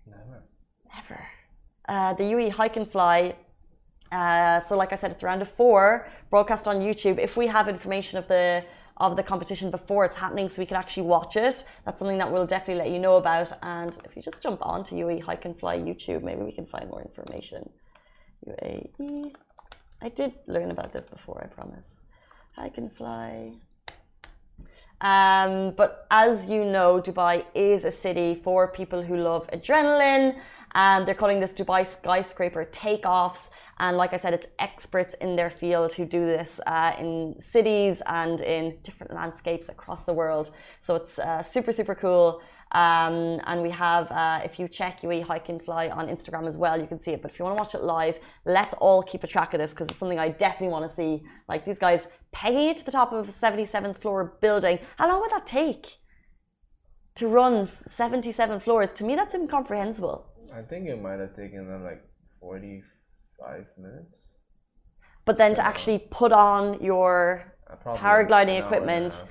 Never. 0.05 0.43
Never. 0.95 1.27
Uh, 1.87 2.13
the 2.13 2.25
UE 2.25 2.49
Hike 2.49 2.77
and 2.77 2.89
Fly 2.89 3.35
uh, 4.11 4.59
so, 4.59 4.75
like 4.77 4.93
I 4.93 4.95
said, 4.95 5.11
it's 5.11 5.23
around 5.23 5.41
a 5.41 5.45
four 5.45 6.07
broadcast 6.29 6.67
on 6.67 6.77
YouTube. 6.77 7.19
If 7.19 7.37
we 7.37 7.47
have 7.47 7.67
information 7.67 8.17
of 8.17 8.27
the 8.27 8.63
of 8.97 9.15
the 9.15 9.21
competition 9.21 9.69
before 9.69 10.05
it's 10.05 10.15
happening, 10.15 10.49
so 10.49 10.59
we 10.59 10.65
can 10.65 10.77
actually 10.77 11.03
watch 11.03 11.35
it, 11.35 11.63
that's 11.85 11.99
something 11.99 12.17
that 12.17 12.31
we'll 12.31 12.47
definitely 12.47 12.83
let 12.83 12.91
you 12.91 12.97
know 12.97 13.17
about. 13.17 13.51
And 13.61 13.95
if 14.05 14.15
you 14.15 14.23
just 14.23 14.41
jump 14.41 14.59
on 14.65 14.83
to 14.85 14.95
UAE 14.95 15.21
Hike 15.21 15.45
and 15.45 15.57
Fly 15.59 15.77
YouTube, 15.77 16.23
maybe 16.23 16.41
we 16.41 16.51
can 16.51 16.65
find 16.65 16.89
more 16.89 17.03
information. 17.03 17.69
UAE. 18.47 19.35
I 20.01 20.09
did 20.09 20.33
learn 20.47 20.71
about 20.71 20.93
this 20.93 21.05
before, 21.07 21.43
I 21.43 21.47
promise. 21.47 22.01
Hike 22.55 22.77
and 22.77 22.91
Fly. 22.91 23.53
Um, 25.01 25.71
but 25.77 26.07
as 26.09 26.49
you 26.49 26.65
know, 26.65 26.99
Dubai 26.99 27.45
is 27.53 27.85
a 27.85 27.91
city 27.91 28.33
for 28.43 28.67
people 28.71 29.03
who 29.03 29.15
love 29.17 29.47
adrenaline 29.53 30.39
and 30.77 31.07
they're 31.07 31.15
calling 31.15 31.39
this 31.39 31.53
Dubai 31.53 31.85
skyscraper 31.85 32.63
takeoffs. 32.65 33.49
And 33.79 33.97
like 33.97 34.13
I 34.13 34.17
said, 34.17 34.35
it's 34.35 34.45
experts 34.59 35.15
in 35.15 35.35
their 35.35 35.49
field 35.49 35.91
who 35.93 36.05
do 36.05 36.23
this 36.23 36.59
uh, 36.67 36.93
in 36.99 37.35
cities 37.39 38.03
and 38.05 38.41
in 38.41 38.77
different 38.83 39.11
landscapes 39.11 39.69
across 39.69 40.05
the 40.05 40.13
world. 40.13 40.51
So 40.79 40.93
it's 40.93 41.17
uh, 41.17 41.41
super, 41.41 41.71
super 41.71 41.95
cool. 41.95 42.41
Um, 42.73 43.41
and 43.47 43.63
we 43.63 43.71
have, 43.71 44.11
uh, 44.11 44.41
if 44.43 44.59
you 44.59 44.67
check 44.67 45.01
UAE 45.01 45.23
Hike 45.23 45.49
and 45.49 45.59
Fly 45.59 45.89
on 45.89 46.09
Instagram 46.09 46.47
as 46.47 46.59
well, 46.59 46.79
you 46.79 46.85
can 46.85 46.99
see 46.99 47.11
it. 47.11 47.23
But 47.23 47.31
if 47.31 47.39
you 47.39 47.45
want 47.45 47.57
to 47.57 47.61
watch 47.63 47.73
it 47.73 47.83
live, 47.83 48.19
let's 48.45 48.75
all 48.75 49.01
keep 49.01 49.23
a 49.23 49.27
track 49.27 49.55
of 49.55 49.59
this 49.59 49.71
because 49.71 49.87
it's 49.87 49.97
something 49.97 50.19
I 50.19 50.29
definitely 50.29 50.73
want 50.73 50.87
to 50.87 50.93
see. 50.95 51.23
Like 51.49 51.65
these 51.65 51.79
guys 51.79 52.07
pegging 52.31 52.75
to 52.75 52.85
the 52.85 52.91
top 52.91 53.13
of 53.13 53.27
a 53.27 53.31
77th 53.31 53.97
floor 53.97 54.37
building. 54.41 54.77
How 54.97 55.09
long 55.09 55.21
would 55.21 55.31
that 55.31 55.47
take 55.47 55.97
to 57.15 57.27
run 57.27 57.67
77 57.87 58.59
floors? 58.59 58.93
To 58.93 59.03
me, 59.03 59.15
that's 59.15 59.33
incomprehensible. 59.33 60.36
I 60.57 60.61
think 60.63 60.87
it 60.87 60.99
might 61.01 61.19
have 61.19 61.35
taken 61.35 61.67
them 61.67 61.83
like 61.83 62.03
45 62.39 63.65
minutes. 63.77 64.27
But 65.25 65.37
then 65.37 65.53
to 65.53 65.63
actually 65.63 65.99
put 66.09 66.31
on 66.31 66.81
your 66.81 67.53
paragliding 67.85 68.59
equipment 68.59 69.25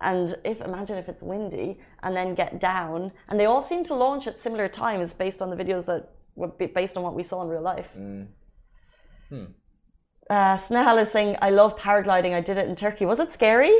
and 0.00 0.34
if 0.44 0.60
imagine 0.60 0.98
if 0.98 1.08
it's 1.08 1.22
windy 1.22 1.78
and 2.02 2.16
then 2.16 2.34
get 2.34 2.60
down 2.60 3.12
and 3.28 3.38
they 3.38 3.46
all 3.46 3.62
seem 3.62 3.84
to 3.84 3.94
launch 3.94 4.26
at 4.26 4.38
similar 4.38 4.68
times 4.68 5.14
based 5.14 5.40
on 5.40 5.50
the 5.50 5.56
videos 5.56 5.86
that 5.86 6.10
were 6.34 6.48
based 6.48 6.96
on 6.96 7.02
what 7.02 7.14
we 7.14 7.22
saw 7.22 7.42
in 7.42 7.48
real 7.48 7.62
life. 7.62 7.90
Mm. 7.96 8.26
Hmm. 9.28 9.44
Uh, 10.28 10.56
Snehal 10.58 11.00
is 11.02 11.10
saying, 11.10 11.36
"I 11.40 11.50
love 11.50 11.76
paragliding. 11.76 12.34
I 12.34 12.40
did 12.40 12.56
it 12.58 12.68
in 12.68 12.76
Turkey. 12.76 13.04
Was 13.04 13.18
it 13.18 13.32
scary? 13.32 13.76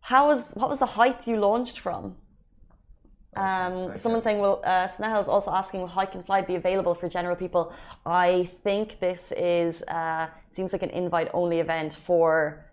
How 0.00 0.26
was 0.26 0.52
what 0.54 0.68
was 0.68 0.78
the 0.78 0.92
height 0.98 1.26
you 1.26 1.36
launched 1.36 1.78
from?" 1.78 2.16
Um, 3.36 3.96
someone 3.98 4.22
saying, 4.22 4.38
well, 4.38 4.60
uh, 4.64 4.86
Snehal 4.86 5.20
is 5.20 5.28
also 5.28 5.50
asking, 5.50 5.80
will 5.80 5.88
Hike 5.88 6.14
and 6.14 6.24
Fly 6.24 6.40
be 6.40 6.54
available 6.54 6.94
for 6.94 7.08
general 7.08 7.36
people? 7.36 7.72
I 8.06 8.50
think 8.62 9.00
this 9.00 9.32
is, 9.32 9.82
uh, 9.82 10.28
seems 10.50 10.72
like 10.72 10.82
an 10.82 10.90
invite 10.90 11.30
only 11.34 11.60
event 11.60 11.94
for 11.94 12.64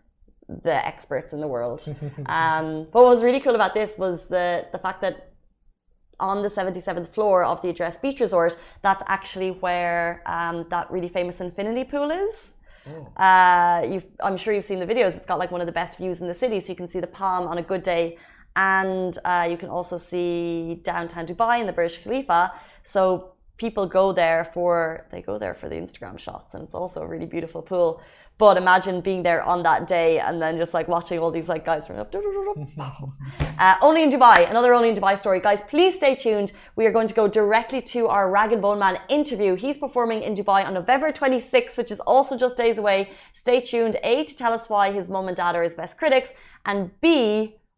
the 0.63 0.85
experts 0.85 1.33
in 1.33 1.39
the 1.39 1.47
world. 1.47 1.81
um, 2.25 2.87
but 2.91 3.01
what 3.03 3.09
was 3.09 3.23
really 3.23 3.39
cool 3.39 3.55
about 3.55 3.73
this 3.73 3.97
was 3.97 4.25
the, 4.25 4.67
the 4.71 4.77
fact 4.77 5.01
that 5.01 5.31
on 6.19 6.41
the 6.43 6.49
77th 6.49 7.07
floor 7.07 7.43
of 7.43 7.61
the 7.61 7.69
Address 7.69 7.97
Beach 7.97 8.19
Resort, 8.19 8.55
that's 8.81 9.03
actually 9.07 9.51
where 9.51 10.21
um, 10.25 10.67
that 10.69 10.89
really 10.91 11.09
famous 11.09 11.41
infinity 11.41 11.83
pool 11.83 12.11
is. 12.11 12.53
Oh. 12.87 13.21
Uh, 13.21 13.99
I'm 14.23 14.37
sure 14.37 14.53
you've 14.53 14.65
seen 14.65 14.79
the 14.79 14.85
videos. 14.85 15.15
It's 15.15 15.25
got 15.25 15.39
like 15.39 15.51
one 15.51 15.61
of 15.61 15.67
the 15.67 15.73
best 15.73 15.97
views 15.97 16.21
in 16.21 16.27
the 16.27 16.33
city, 16.33 16.59
so 16.59 16.69
you 16.69 16.75
can 16.75 16.87
see 16.87 16.99
the 16.99 17.07
palm 17.07 17.47
on 17.47 17.57
a 17.57 17.61
good 17.61 17.83
day 17.83 18.17
and 18.55 19.17
uh, 19.25 19.47
you 19.49 19.57
can 19.57 19.69
also 19.69 19.97
see 19.97 20.79
downtown 20.83 21.25
Dubai 21.25 21.59
and 21.59 21.69
the 21.69 21.73
Burj 21.73 22.03
Khalifa. 22.03 22.53
So 22.83 23.33
people 23.57 23.85
go 23.85 24.11
there 24.11 24.43
for 24.53 25.05
they 25.11 25.21
go 25.21 25.37
there 25.37 25.53
for 25.53 25.69
the 25.69 25.75
Instagram 25.75 26.17
shots, 26.19 26.53
and 26.53 26.63
it's 26.63 26.73
also 26.73 27.01
a 27.01 27.07
really 27.07 27.25
beautiful 27.25 27.61
pool. 27.61 28.01
But 28.37 28.57
imagine 28.57 29.01
being 29.01 29.21
there 29.21 29.43
on 29.43 29.61
that 29.69 29.85
day 29.85 30.17
and 30.17 30.41
then 30.41 30.57
just 30.57 30.73
like 30.73 30.87
watching 30.87 31.19
all 31.19 31.29
these 31.29 31.47
like 31.47 31.63
guys 31.63 31.87
run 31.91 31.99
up. 31.99 32.11
uh, 33.59 33.75
only 33.83 34.01
in 34.01 34.09
Dubai, 34.09 34.49
another 34.49 34.73
only 34.73 34.89
in 34.89 34.95
Dubai 34.95 35.15
story, 35.15 35.39
guys. 35.39 35.59
Please 35.67 35.93
stay 36.01 36.15
tuned. 36.15 36.51
We 36.75 36.87
are 36.87 36.91
going 36.91 37.07
to 37.07 37.13
go 37.13 37.27
directly 37.27 37.83
to 37.93 38.07
our 38.07 38.31
Rag 38.31 38.51
and 38.51 38.59
Bone 38.59 38.79
Man 38.79 38.99
interview. 39.09 39.53
He's 39.53 39.77
performing 39.77 40.23
in 40.23 40.33
Dubai 40.33 40.65
on 40.65 40.73
November 40.73 41.11
26th, 41.11 41.77
which 41.77 41.91
is 41.91 41.99
also 41.99 42.35
just 42.35 42.57
days 42.57 42.79
away. 42.79 43.11
Stay 43.31 43.61
tuned. 43.61 43.97
A 44.03 44.23
to 44.23 44.35
tell 44.35 44.53
us 44.53 44.67
why 44.69 44.91
his 44.91 45.07
mom 45.07 45.27
and 45.27 45.37
dad 45.37 45.55
are 45.55 45.61
his 45.61 45.75
best 45.75 45.99
critics, 45.99 46.33
and 46.65 46.99
B 46.99 47.57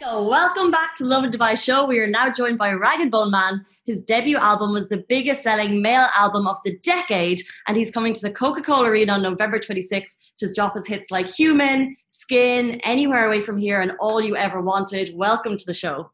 Let's 0.00 0.12
go. 0.12 0.22
Welcome 0.22 0.70
back 0.70 0.94
to 0.96 1.04
Lovin 1.04 1.30
Dubai 1.30 1.56
show. 1.62 1.86
We 1.86 2.00
are 2.00 2.06
now 2.06 2.30
joined 2.30 2.58
by 2.58 2.72
Rag 2.72 3.00
and 3.00 3.10
Bone 3.10 3.30
Man. 3.30 3.64
His 3.84 4.02
debut 4.02 4.36
album 4.36 4.72
was 4.72 4.88
the 4.88 5.04
biggest 5.08 5.42
selling 5.42 5.80
male 5.80 6.06
album 6.18 6.46
of 6.46 6.58
the 6.64 6.76
decade, 6.78 7.42
and 7.66 7.76
he's 7.76 7.90
coming 7.90 8.12
to 8.12 8.20
the 8.20 8.30
Coca 8.30 8.62
Cola 8.62 8.90
Arena 8.90 9.12
on 9.12 9.22
November 9.22 9.58
26th 9.58 10.16
to 10.38 10.52
drop 10.52 10.74
his 10.74 10.86
hits 10.86 11.10
like 11.10 11.26
Human, 11.26 11.96
Skin, 12.08 12.80
Anywhere 12.82 13.26
Away 13.26 13.40
From 13.40 13.58
Here, 13.58 13.80
and 13.80 13.92
All 14.00 14.20
You 14.20 14.36
Ever 14.36 14.60
Wanted. 14.60 15.12
Welcome 15.14 15.56
to 15.56 15.64
the 15.64 15.74
show. 15.74 16.10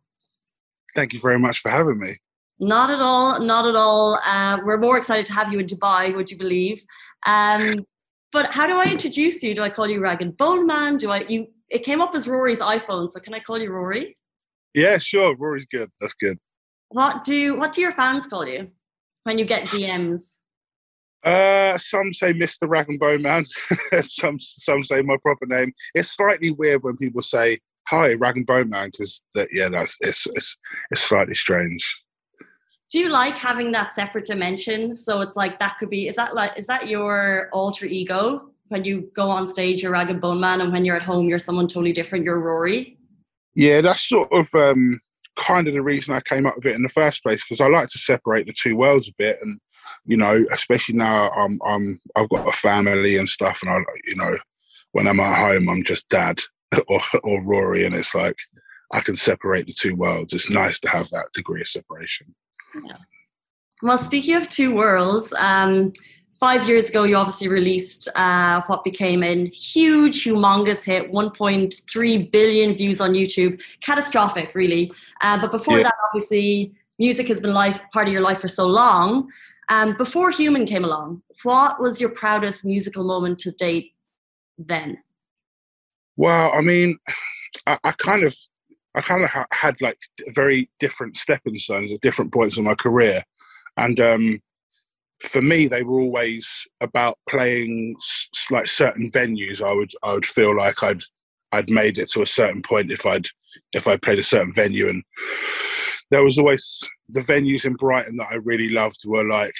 Thank 0.94 1.12
you 1.12 1.20
very 1.20 1.38
much 1.38 1.60
for 1.60 1.70
having 1.70 1.98
me. 1.98 2.18
Not 2.60 2.90
at 2.90 3.00
all, 3.00 3.40
not 3.40 3.66
at 3.66 3.74
all. 3.74 4.18
Uh, 4.24 4.58
we're 4.64 4.78
more 4.78 4.98
excited 4.98 5.26
to 5.26 5.32
have 5.32 5.52
you 5.52 5.58
in 5.58 5.66
Dubai, 5.66 6.14
would 6.14 6.30
you 6.30 6.38
believe? 6.38 6.84
Um, 7.26 7.84
but 8.32 8.46
how 8.52 8.66
do 8.66 8.78
I 8.78 8.90
introduce 8.90 9.42
you? 9.42 9.54
Do 9.54 9.62
I 9.62 9.68
call 9.68 9.88
you 9.88 10.00
Rag 10.00 10.22
and 10.22 10.36
Bone 10.36 10.66
Man? 10.66 10.98
Do 10.98 11.10
I 11.10 11.24
you 11.28 11.48
it 11.72 11.84
came 11.84 12.00
up 12.00 12.14
as 12.14 12.28
Rory's 12.28 12.60
iPhone, 12.60 13.10
so 13.10 13.18
can 13.18 13.34
I 13.34 13.40
call 13.40 13.58
you 13.58 13.70
Rory? 13.70 14.16
Yeah, 14.74 14.98
sure. 14.98 15.34
Rory's 15.36 15.66
good. 15.66 15.90
That's 16.00 16.14
good. 16.14 16.38
What 16.90 17.24
do 17.24 17.58
what 17.58 17.72
do 17.72 17.80
your 17.80 17.92
fans 17.92 18.26
call 18.26 18.46
you 18.46 18.70
when 19.24 19.38
you 19.38 19.44
get 19.46 19.66
DMs? 19.66 20.36
Uh, 21.24 21.78
some 21.78 22.12
say 22.12 22.34
Mr. 22.34 22.68
Rag 22.68 22.88
and 22.88 23.00
Bone 23.00 23.22
Man. 23.22 23.46
some 24.06 24.38
some 24.38 24.84
say 24.84 25.00
my 25.00 25.16
proper 25.22 25.46
name. 25.46 25.72
It's 25.94 26.14
slightly 26.14 26.50
weird 26.50 26.82
when 26.82 26.96
people 26.96 27.22
say 27.22 27.60
hi 27.88 28.14
Rag 28.14 28.36
and 28.36 28.46
Bone 28.46 28.68
Man 28.68 28.90
because 28.92 29.22
that 29.34 29.48
yeah 29.52 29.68
that's 29.68 29.96
it's 30.00 30.26
it's 30.34 30.56
it's 30.90 31.02
slightly 31.02 31.34
strange. 31.34 32.02
Do 32.90 32.98
you 32.98 33.08
like 33.08 33.34
having 33.34 33.72
that 33.72 33.92
separate 33.92 34.26
dimension? 34.26 34.94
So 34.94 35.22
it's 35.22 35.36
like 35.36 35.58
that 35.60 35.78
could 35.78 35.88
be 35.88 36.08
is 36.08 36.16
that 36.16 36.34
like 36.34 36.58
is 36.58 36.66
that 36.66 36.88
your 36.88 37.48
alter 37.52 37.86
ego 37.86 38.51
when 38.72 38.84
you 38.84 39.10
go 39.14 39.28
on 39.28 39.46
stage, 39.46 39.82
you're 39.82 39.92
Rag 39.92 40.10
and 40.10 40.20
Bone 40.20 40.40
Man, 40.40 40.60
and 40.60 40.72
when 40.72 40.84
you're 40.84 40.96
at 40.96 41.02
home, 41.02 41.28
you're 41.28 41.38
someone 41.38 41.68
totally 41.68 41.92
different. 41.92 42.24
You're 42.24 42.40
Rory. 42.40 42.96
Yeah, 43.54 43.82
that's 43.82 44.08
sort 44.08 44.32
of 44.32 44.48
um, 44.54 45.00
kind 45.36 45.68
of 45.68 45.74
the 45.74 45.82
reason 45.82 46.14
I 46.14 46.20
came 46.20 46.46
up 46.46 46.56
with 46.56 46.66
it 46.66 46.74
in 46.74 46.82
the 46.82 46.88
first 46.88 47.22
place 47.22 47.44
because 47.44 47.60
I 47.60 47.68
like 47.68 47.88
to 47.88 47.98
separate 47.98 48.46
the 48.46 48.54
two 48.54 48.74
worlds 48.74 49.08
a 49.08 49.12
bit, 49.18 49.38
and 49.42 49.60
you 50.06 50.16
know, 50.16 50.44
especially 50.50 50.96
now 50.96 51.30
I'm 51.30 51.60
I'm 51.64 52.00
I've 52.16 52.30
got 52.30 52.48
a 52.48 52.52
family 52.52 53.16
and 53.16 53.28
stuff, 53.28 53.60
and 53.62 53.70
I 53.70 53.78
you 54.04 54.16
know, 54.16 54.38
when 54.92 55.06
I'm 55.06 55.20
at 55.20 55.38
home, 55.38 55.68
I'm 55.68 55.84
just 55.84 56.08
dad 56.08 56.40
or 56.88 57.00
or 57.22 57.44
Rory, 57.44 57.84
and 57.84 57.94
it's 57.94 58.14
like 58.14 58.38
I 58.92 59.00
can 59.00 59.16
separate 59.16 59.66
the 59.66 59.74
two 59.74 59.94
worlds. 59.94 60.32
It's 60.32 60.50
nice 60.50 60.80
to 60.80 60.88
have 60.88 61.10
that 61.10 61.28
degree 61.34 61.60
of 61.60 61.68
separation. 61.68 62.34
Yeah. 62.74 62.96
Well, 63.82 63.98
speaking 63.98 64.36
of 64.36 64.48
two 64.48 64.74
worlds, 64.74 65.32
um, 65.34 65.92
five 66.42 66.66
years 66.66 66.88
ago, 66.88 67.04
you 67.04 67.14
obviously 67.14 67.46
released 67.46 68.08
uh, 68.16 68.60
what 68.66 68.82
became 68.82 69.22
a 69.22 69.46
huge, 69.50 70.24
humongous 70.24 70.84
hit 70.84 71.12
1.3 71.12 72.32
billion 72.32 72.76
views 72.76 73.00
on 73.00 73.12
YouTube. 73.12 73.62
Catastrophic, 73.80 74.52
really. 74.52 74.90
Uh, 75.22 75.40
but 75.40 75.52
before 75.52 75.76
yeah. 75.76 75.84
that, 75.84 75.94
obviously, 76.08 76.74
music 76.98 77.28
has 77.28 77.40
been 77.40 77.54
life 77.54 77.80
part 77.92 78.08
of 78.08 78.12
your 78.12 78.22
life 78.22 78.40
for 78.40 78.48
so 78.48 78.66
long. 78.66 79.30
Um, 79.68 79.96
before 79.96 80.32
Human 80.32 80.66
came 80.66 80.84
along, 80.84 81.22
what 81.44 81.80
was 81.80 82.00
your 82.00 82.10
proudest 82.10 82.64
musical 82.64 83.04
moment 83.04 83.38
to 83.38 83.52
date 83.52 83.92
then? 84.58 84.98
Well, 86.16 86.50
I 86.52 86.60
mean, 86.60 86.98
I, 87.68 87.78
I 87.84 87.92
kind 87.92 88.24
of, 88.24 88.36
I 88.96 89.00
kind 89.00 89.22
of 89.22 89.30
ha- 89.30 89.46
had 89.52 89.80
like 89.80 89.98
very 90.30 90.68
different 90.80 91.14
stepping 91.14 91.54
stones 91.54 91.92
at 91.92 92.00
different 92.00 92.32
points 92.32 92.58
in 92.58 92.64
my 92.64 92.74
career, 92.74 93.22
and 93.76 94.00
um, 94.00 94.42
for 95.22 95.40
me, 95.40 95.68
they 95.68 95.82
were 95.82 96.00
always 96.00 96.66
about 96.80 97.18
playing 97.28 97.96
like 98.50 98.66
certain 98.66 99.10
venues. 99.10 99.62
I 99.62 99.72
would 99.72 99.92
I 100.02 100.14
would 100.14 100.26
feel 100.26 100.56
like 100.56 100.82
I'd 100.82 101.02
I'd 101.52 101.70
made 101.70 101.98
it 101.98 102.10
to 102.10 102.22
a 102.22 102.26
certain 102.26 102.62
point 102.62 102.90
if 102.90 103.06
I'd 103.06 103.26
if 103.72 103.86
I 103.86 103.96
played 103.96 104.18
a 104.18 104.24
certain 104.24 104.52
venue, 104.52 104.88
and 104.88 105.02
there 106.10 106.24
was 106.24 106.38
always 106.38 106.80
the 107.08 107.20
venues 107.20 107.64
in 107.64 107.74
Brighton 107.74 108.16
that 108.16 108.28
I 108.30 108.34
really 108.36 108.68
loved 108.68 109.02
were 109.04 109.24
like 109.24 109.54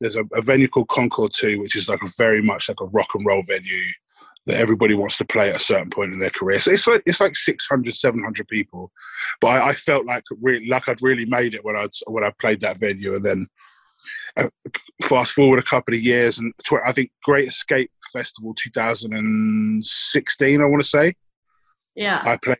there's 0.00 0.16
a, 0.16 0.24
a 0.34 0.42
venue 0.42 0.68
called 0.68 0.88
Concorde 0.88 1.32
Two, 1.34 1.60
which 1.60 1.76
is 1.76 1.88
like 1.88 2.02
a 2.02 2.10
very 2.16 2.42
much 2.42 2.68
like 2.68 2.80
a 2.80 2.86
rock 2.86 3.14
and 3.14 3.26
roll 3.26 3.42
venue 3.42 3.84
that 4.46 4.56
everybody 4.58 4.94
wants 4.94 5.16
to 5.16 5.24
play 5.24 5.50
at 5.50 5.56
a 5.56 5.60
certain 5.60 5.90
point 5.90 6.12
in 6.12 6.18
their 6.18 6.30
career. 6.30 6.60
So 6.60 6.72
it's 6.72 6.86
like 6.86 7.02
it's 7.06 7.20
like 7.20 7.36
600, 7.36 7.94
700 7.94 8.48
people, 8.48 8.90
but 9.40 9.48
I, 9.48 9.68
I 9.68 9.74
felt 9.74 10.06
like 10.06 10.24
really 10.40 10.68
like 10.68 10.88
I'd 10.88 11.02
really 11.02 11.26
made 11.26 11.54
it 11.54 11.64
when 11.64 11.76
I'd 11.76 11.90
when 12.06 12.24
I 12.24 12.30
played 12.38 12.60
that 12.60 12.78
venue, 12.78 13.14
and 13.14 13.24
then 13.24 13.48
uh, 14.36 14.48
fast 15.02 15.32
forward 15.32 15.58
a 15.58 15.62
couple 15.62 15.94
of 15.94 16.00
years, 16.00 16.38
and 16.38 16.52
tw- 16.64 16.84
I 16.86 16.92
think 16.92 17.10
Great 17.22 17.48
Escape 17.48 17.90
Festival 18.12 18.54
2016, 18.54 20.60
I 20.60 20.64
want 20.64 20.82
to 20.82 20.88
say. 20.88 21.14
Yeah. 21.94 22.22
I 22.24 22.36
played. 22.36 22.58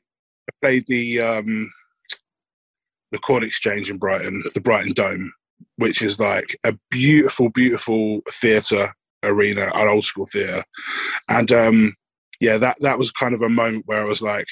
I 0.49 0.53
played 0.61 0.87
the 0.89 1.21
um, 1.21 1.73
the 3.13 3.19
Corn 3.19 3.45
Exchange 3.45 3.91
in 3.91 3.99
Brighton, 3.99 4.43
the 4.55 4.61
Brighton 4.61 4.93
Dome, 4.93 5.33
which 5.77 6.03
is 6.03 6.19
like 6.19 6.59
a 6.65 6.77
beautiful, 6.91 7.51
beautiful 7.51 8.21
theatre 8.31 8.95
arena, 9.23 9.71
an 9.75 9.89
old 9.89 10.05
school 10.05 10.27
theatre, 10.27 10.65
and 11.29 11.53
um, 11.53 11.95
yeah, 12.41 12.59
that 12.59 12.77
that 12.81 12.99
was 12.99 13.13
kind 13.13 13.35
of 13.35 13.43
a 13.43 13.49
moment 13.49 13.85
where 13.87 14.03
I 14.03 14.05
was 14.05 14.21
like, 14.21 14.49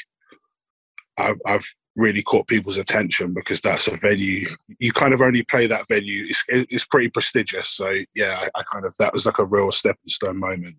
I've 1.18 1.40
I've 1.44 1.74
really 2.00 2.22
caught 2.22 2.48
people's 2.48 2.78
attention 2.78 3.34
because 3.34 3.60
that's 3.60 3.86
a 3.86 3.96
venue 3.96 4.48
you 4.78 4.92
kind 4.92 5.12
of 5.12 5.20
only 5.20 5.42
play 5.42 5.66
that 5.66 5.86
venue. 5.86 6.26
It's, 6.28 6.44
it's 6.48 6.84
pretty 6.84 7.08
prestigious. 7.10 7.68
So 7.68 7.92
yeah 8.14 8.40
I, 8.54 8.60
I, 8.60 8.62
kind 8.72 8.84
of 8.84 8.96
that 8.98 9.12
was 9.12 9.26
like 9.26 9.38
a 9.38 9.44
real 9.44 9.70
stepping 9.70 10.08
stone 10.08 10.38
moment. 10.38 10.76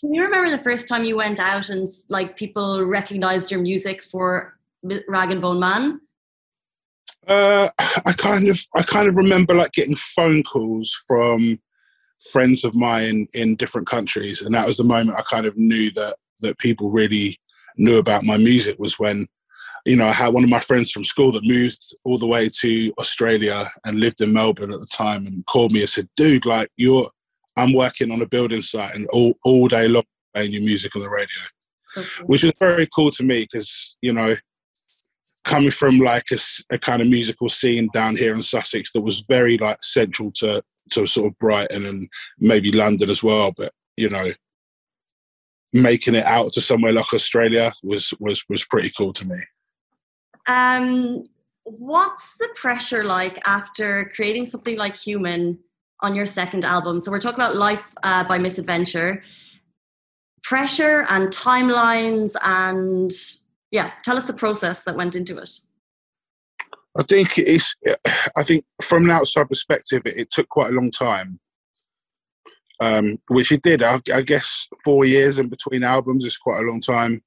Can 0.00 0.14
you 0.14 0.22
remember 0.22 0.50
the 0.50 0.62
first 0.62 0.88
time 0.88 1.04
you 1.04 1.16
went 1.16 1.40
out 1.40 1.68
and 1.68 1.88
like 2.08 2.36
people 2.36 2.84
recognized 2.84 3.50
your 3.50 3.60
music 3.60 4.02
for 4.02 4.56
rag 5.08 5.32
and 5.32 5.42
bone 5.42 5.60
man? 5.60 6.00
Uh, 7.26 7.68
i 8.06 8.12
kind 8.12 8.48
of 8.48 8.60
i 8.74 8.82
kind 8.82 9.08
of 9.08 9.16
remember 9.16 9.54
like 9.54 9.72
getting 9.72 9.96
phone 9.96 10.42
calls 10.42 10.92
from 11.06 11.60
friends 12.30 12.62
of 12.64 12.74
mine 12.74 13.26
in 13.34 13.56
different 13.56 13.88
countries. 13.88 14.42
And 14.42 14.54
that 14.54 14.66
was 14.66 14.76
the 14.76 14.84
moment 14.84 15.18
i 15.18 15.22
kind 15.22 15.46
of 15.46 15.56
knew 15.56 15.90
that 15.92 16.16
that 16.40 16.58
people 16.58 16.90
really 16.90 17.38
knew 17.76 17.98
about 17.98 18.24
my 18.24 18.36
music 18.36 18.78
was 18.78 18.98
when 18.98 19.26
you 19.84 19.96
know, 19.96 20.06
I 20.06 20.12
had 20.12 20.32
one 20.32 20.44
of 20.44 20.50
my 20.50 20.60
friends 20.60 20.90
from 20.90 21.04
school 21.04 21.32
that 21.32 21.44
moved 21.44 21.82
all 22.04 22.18
the 22.18 22.26
way 22.26 22.48
to 22.60 22.92
Australia 22.98 23.66
and 23.84 23.98
lived 23.98 24.20
in 24.20 24.32
Melbourne 24.32 24.72
at 24.72 24.78
the 24.78 24.86
time 24.86 25.26
and 25.26 25.44
called 25.46 25.72
me 25.72 25.80
and 25.80 25.88
said, 25.88 26.08
dude, 26.16 26.46
like 26.46 26.68
you're, 26.76 27.06
I'm 27.56 27.74
working 27.74 28.12
on 28.12 28.22
a 28.22 28.28
building 28.28 28.62
site 28.62 28.94
and 28.94 29.08
all, 29.12 29.34
all 29.44 29.68
day 29.68 29.88
long 29.88 30.04
playing 30.34 30.52
your 30.52 30.62
music 30.62 30.94
on 30.94 31.02
the 31.02 31.10
radio, 31.10 31.26
okay. 31.96 32.24
which 32.26 32.44
was 32.44 32.52
very 32.60 32.86
cool 32.94 33.10
to 33.10 33.24
me 33.24 33.42
because, 33.42 33.98
you 34.00 34.12
know, 34.12 34.34
coming 35.44 35.72
from 35.72 35.98
like 35.98 36.26
a, 36.30 36.38
a, 36.74 36.78
kind 36.78 37.02
of 37.02 37.08
musical 37.08 37.48
scene 37.48 37.88
down 37.92 38.14
here 38.14 38.32
in 38.32 38.42
Sussex 38.42 38.92
that 38.92 39.00
was 39.00 39.24
very 39.28 39.58
like 39.58 39.82
central 39.82 40.30
to, 40.36 40.62
to 40.92 41.06
sort 41.06 41.26
of 41.26 41.38
Brighton 41.40 41.84
and 41.84 42.08
maybe 42.38 42.70
London 42.70 43.10
as 43.10 43.22
well. 43.22 43.52
But, 43.56 43.72
you 43.96 44.08
know, 44.08 44.30
making 45.72 46.14
it 46.14 46.24
out 46.24 46.52
to 46.52 46.60
somewhere 46.60 46.92
like 46.92 47.12
Australia 47.12 47.72
was, 47.82 48.14
was, 48.20 48.44
was 48.48 48.64
pretty 48.64 48.90
cool 48.96 49.12
to 49.14 49.26
me. 49.26 49.38
Um, 50.48 51.26
what's 51.64 52.36
the 52.36 52.48
pressure 52.54 53.04
like 53.04 53.38
after 53.46 54.10
creating 54.14 54.46
something 54.46 54.76
like 54.76 54.96
Human 54.96 55.58
on 56.00 56.14
your 56.14 56.26
second 56.26 56.64
album? 56.64 57.00
So 57.00 57.10
we're 57.10 57.20
talking 57.20 57.40
about 57.40 57.56
Life 57.56 57.84
uh, 58.02 58.24
by 58.24 58.38
Misadventure. 58.38 59.22
Pressure 60.42 61.06
and 61.08 61.28
timelines, 61.28 62.34
and 62.42 63.12
yeah, 63.70 63.92
tell 64.02 64.16
us 64.16 64.24
the 64.24 64.32
process 64.32 64.82
that 64.84 64.96
went 64.96 65.14
into 65.14 65.38
it. 65.38 65.50
I 66.98 67.04
think 67.04 67.38
it's. 67.38 67.74
I 68.36 68.42
think 68.42 68.64
from 68.82 69.04
an 69.04 69.12
outside 69.12 69.48
perspective, 69.48 70.02
it, 70.04 70.16
it 70.16 70.30
took 70.30 70.48
quite 70.48 70.70
a 70.70 70.74
long 70.74 70.90
time, 70.90 71.38
um, 72.80 73.18
which 73.28 73.52
it 73.52 73.62
did. 73.62 73.82
I, 73.82 74.00
I, 74.12 74.22
guess 74.22 74.68
four 74.84 75.04
years 75.04 75.38
in 75.38 75.48
between 75.48 75.84
albums 75.84 76.24
is 76.24 76.36
quite 76.36 76.60
a 76.60 76.66
long 76.66 76.80
time, 76.80 77.22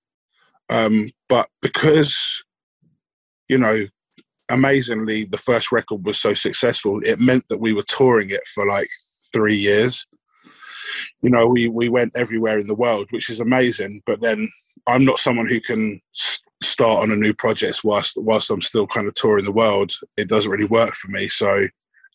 um, 0.70 1.10
but 1.30 1.50
because 1.62 2.44
you 3.48 3.58
know, 3.58 3.86
amazingly, 4.50 5.26
the 5.26 5.38
first 5.38 5.72
record 5.72 6.06
was 6.06 6.20
so 6.20 6.34
successful. 6.34 7.00
It 7.04 7.20
meant 7.20 7.48
that 7.50 7.60
we 7.60 7.74
were 7.74 7.84
touring 7.84 8.30
it 8.30 8.48
for 8.48 8.68
like 8.68 8.88
three 9.34 9.58
years. 9.58 10.06
You 11.22 11.30
know, 11.30 11.48
we 11.48 11.68
we 11.68 11.90
went 11.90 12.16
everywhere 12.16 12.60
in 12.60 12.68
the 12.68 12.76
world, 12.76 13.08
which 13.12 13.30
is 13.30 13.40
amazing. 13.40 14.02
But 14.06 14.22
then 14.22 14.50
I'm 14.88 15.06
not 15.06 15.20
someone 15.20 15.48
who 15.48 15.60
can 15.60 16.02
start 16.62 17.04
on 17.04 17.12
a 17.12 17.16
new 17.16 17.34
project 17.34 17.82
whilst 17.84 18.18
whilst 18.18 18.50
I'm 18.50 18.62
still 18.62 18.88
kind 18.88 19.08
of 19.08 19.14
touring 19.16 19.46
the 19.46 19.52
world. 19.52 19.94
It 20.18 20.30
doesn't 20.30 20.52
really 20.52 20.66
work 20.66 20.94
for 20.94 21.10
me. 21.10 21.28
So 21.28 21.68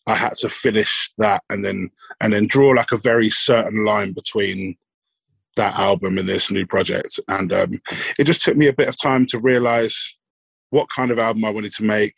I 0.07 0.15
had 0.15 0.33
to 0.37 0.49
finish 0.49 1.11
that 1.17 1.43
and 1.49 1.63
then 1.63 1.91
and 2.19 2.33
then 2.33 2.47
draw 2.47 2.69
like 2.69 2.91
a 2.91 2.97
very 2.97 3.29
certain 3.29 3.85
line 3.85 4.13
between 4.13 4.77
that 5.57 5.75
album 5.75 6.17
and 6.17 6.27
this 6.27 6.49
new 6.49 6.65
project. 6.65 7.19
And 7.27 7.51
um, 7.53 7.81
it 8.17 8.23
just 8.23 8.41
took 8.41 8.55
me 8.55 8.67
a 8.67 8.73
bit 8.73 8.87
of 8.87 8.99
time 8.99 9.25
to 9.27 9.39
realize 9.39 10.15
what 10.71 10.89
kind 10.89 11.11
of 11.11 11.19
album 11.19 11.45
I 11.45 11.49
wanted 11.49 11.73
to 11.73 11.83
make, 11.83 12.15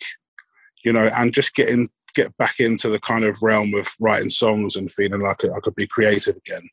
you 0.83 0.93
know, 0.93 1.09
and 1.15 1.33
just 1.33 1.53
getting 1.53 1.89
get 2.15 2.35
back 2.37 2.59
into 2.59 2.89
the 2.89 2.99
kind 2.99 3.25
of 3.25 3.41
realm 3.41 3.73
of 3.73 3.89
writing 3.99 4.29
songs 4.29 4.75
and 4.75 4.91
feeling 4.91 5.21
like 5.21 5.43
I 5.43 5.59
could 5.61 5.75
be 5.75 5.87
creative 5.87 6.37
again. 6.37 6.69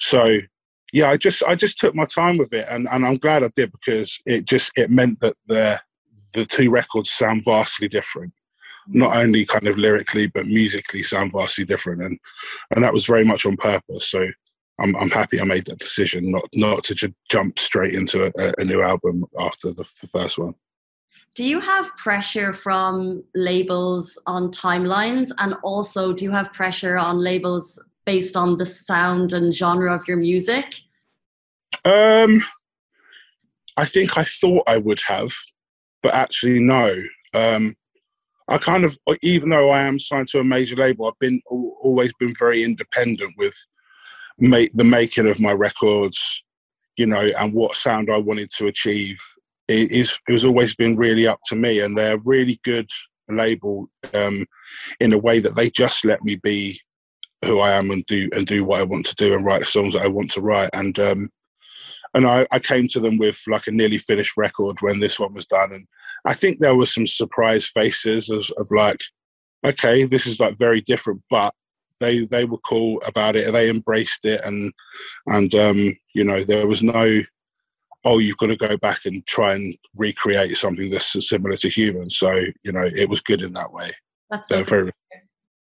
So 0.00 0.36
yeah, 0.92 1.10
I 1.10 1.16
just 1.16 1.42
I 1.42 1.54
just 1.54 1.78
took 1.78 1.94
my 1.94 2.04
time 2.04 2.38
with 2.38 2.52
it, 2.52 2.66
and, 2.70 2.88
and 2.90 3.04
I'm 3.04 3.16
glad 3.16 3.42
I 3.42 3.50
did 3.54 3.72
because 3.72 4.20
it 4.26 4.46
just 4.46 4.72
it 4.76 4.90
meant 4.90 5.20
that 5.20 5.34
the 5.46 5.80
the 6.34 6.46
two 6.46 6.70
records 6.70 7.10
sound 7.10 7.44
vastly 7.44 7.88
different, 7.88 8.32
mm. 8.88 8.94
not 8.94 9.16
only 9.16 9.44
kind 9.44 9.66
of 9.66 9.76
lyrically 9.76 10.28
but 10.28 10.46
musically 10.46 11.02
sound 11.02 11.32
vastly 11.32 11.64
different, 11.64 12.02
and 12.02 12.18
and 12.74 12.84
that 12.84 12.92
was 12.92 13.06
very 13.06 13.24
much 13.24 13.44
on 13.44 13.56
purpose. 13.56 14.08
So 14.08 14.28
I'm 14.80 14.94
I'm 14.96 15.10
happy 15.10 15.40
I 15.40 15.44
made 15.44 15.66
that 15.66 15.78
decision, 15.78 16.30
not 16.30 16.48
not 16.54 16.84
to 16.84 16.94
j- 16.94 17.14
jump 17.28 17.58
straight 17.58 17.94
into 17.94 18.26
a, 18.26 18.52
a, 18.58 18.64
new 18.64 18.80
album 18.80 19.24
after 19.38 19.70
the, 19.70 19.82
the 20.00 20.06
first 20.06 20.38
one. 20.38 20.54
Do 21.34 21.44
you 21.44 21.60
have 21.60 21.94
pressure 21.96 22.52
from 22.52 23.24
labels 23.34 24.20
on 24.26 24.50
timelines, 24.50 25.30
and 25.38 25.54
also 25.62 26.12
do 26.12 26.24
you 26.24 26.30
have 26.30 26.52
pressure 26.52 26.96
on 26.96 27.18
labels 27.18 27.82
based 28.04 28.36
on 28.36 28.56
the 28.56 28.66
sound 28.66 29.32
and 29.32 29.54
genre 29.54 29.94
of 29.94 30.06
your 30.06 30.16
music? 30.16 30.82
Um, 31.84 32.42
I 33.76 33.84
think 33.84 34.16
I 34.16 34.24
thought 34.24 34.64
I 34.66 34.78
would 34.78 35.00
have, 35.08 35.32
but 36.02 36.14
actually 36.14 36.60
no. 36.60 36.94
Um, 37.34 37.74
I 38.46 38.58
kind 38.58 38.84
of, 38.84 38.98
even 39.22 39.48
though 39.50 39.70
I 39.70 39.80
am 39.80 39.98
signed 39.98 40.28
to 40.28 40.38
a 40.38 40.44
major 40.44 40.76
label, 40.76 41.06
I've 41.06 41.18
been 41.18 41.40
always 41.48 42.12
been 42.20 42.34
very 42.38 42.62
independent 42.62 43.34
with 43.36 43.56
make 44.38 44.72
the 44.74 44.84
making 44.84 45.28
of 45.28 45.40
my 45.40 45.52
records, 45.52 46.44
you 46.96 47.06
know, 47.06 47.30
and 47.38 47.54
what 47.54 47.76
sound 47.76 48.10
I 48.10 48.18
wanted 48.18 48.50
to 48.58 48.66
achieve. 48.66 49.18
It 49.68 49.90
is 49.90 50.18
it 50.28 50.32
was 50.32 50.44
always 50.44 50.74
been 50.74 50.96
really 50.96 51.26
up 51.26 51.40
to 51.46 51.56
me, 51.56 51.80
and 51.80 51.96
they're 51.96 52.16
a 52.16 52.22
really 52.24 52.60
good 52.64 52.88
label 53.28 53.88
um, 54.12 54.46
in 55.00 55.12
a 55.12 55.18
way 55.18 55.38
that 55.40 55.56
they 55.56 55.70
just 55.70 56.04
let 56.04 56.22
me 56.22 56.36
be 56.36 56.80
who 57.44 57.60
I 57.60 57.72
am 57.72 57.90
and 57.90 58.04
do 58.06 58.28
and 58.34 58.46
do 58.46 58.64
what 58.64 58.80
I 58.80 58.84
want 58.84 59.06
to 59.06 59.14
do 59.14 59.34
and 59.34 59.44
write 59.44 59.60
the 59.60 59.66
songs 59.66 59.94
that 59.94 60.02
I 60.02 60.08
want 60.08 60.30
to 60.32 60.40
write. 60.40 60.70
And 60.72 60.98
um, 60.98 61.30
and 62.14 62.26
I, 62.26 62.46
I 62.50 62.58
came 62.58 62.88
to 62.88 63.00
them 63.00 63.18
with 63.18 63.42
like 63.46 63.66
a 63.66 63.72
nearly 63.72 63.98
finished 63.98 64.36
record 64.36 64.78
when 64.80 65.00
this 65.00 65.18
one 65.18 65.34
was 65.34 65.46
done, 65.46 65.72
and 65.72 65.86
I 66.24 66.34
think 66.34 66.58
there 66.58 66.76
were 66.76 66.86
some 66.86 67.06
surprise 67.06 67.66
faces 67.66 68.30
of, 68.30 68.50
of 68.56 68.68
like, 68.70 69.00
okay, 69.64 70.04
this 70.04 70.26
is 70.26 70.40
like 70.40 70.56
very 70.58 70.80
different, 70.80 71.22
but 71.28 71.54
they 72.00 72.20
they 72.20 72.44
were 72.44 72.58
cool 72.58 73.02
about 73.06 73.36
it. 73.36 73.52
They 73.52 73.68
embraced 73.68 74.24
it, 74.24 74.40
and 74.44 74.72
and 75.26 75.54
um, 75.54 75.96
you 76.14 76.24
know 76.24 76.44
there 76.44 76.66
was 76.66 76.82
no 76.82 77.22
oh 78.04 78.18
you've 78.18 78.36
got 78.36 78.48
to 78.48 78.56
go 78.56 78.76
back 78.76 79.00
and 79.04 79.24
try 79.26 79.54
and 79.54 79.76
recreate 79.96 80.56
something 80.56 80.90
that's 80.90 81.28
similar 81.28 81.56
to 81.56 81.68
humans. 81.68 82.16
So 82.16 82.32
you 82.62 82.72
know 82.72 82.84
it 82.84 83.08
was 83.08 83.20
good 83.20 83.42
in 83.42 83.52
that 83.54 83.72
way. 83.72 83.92
That's 84.30 84.48
they're 84.48 84.64
very 84.64 84.90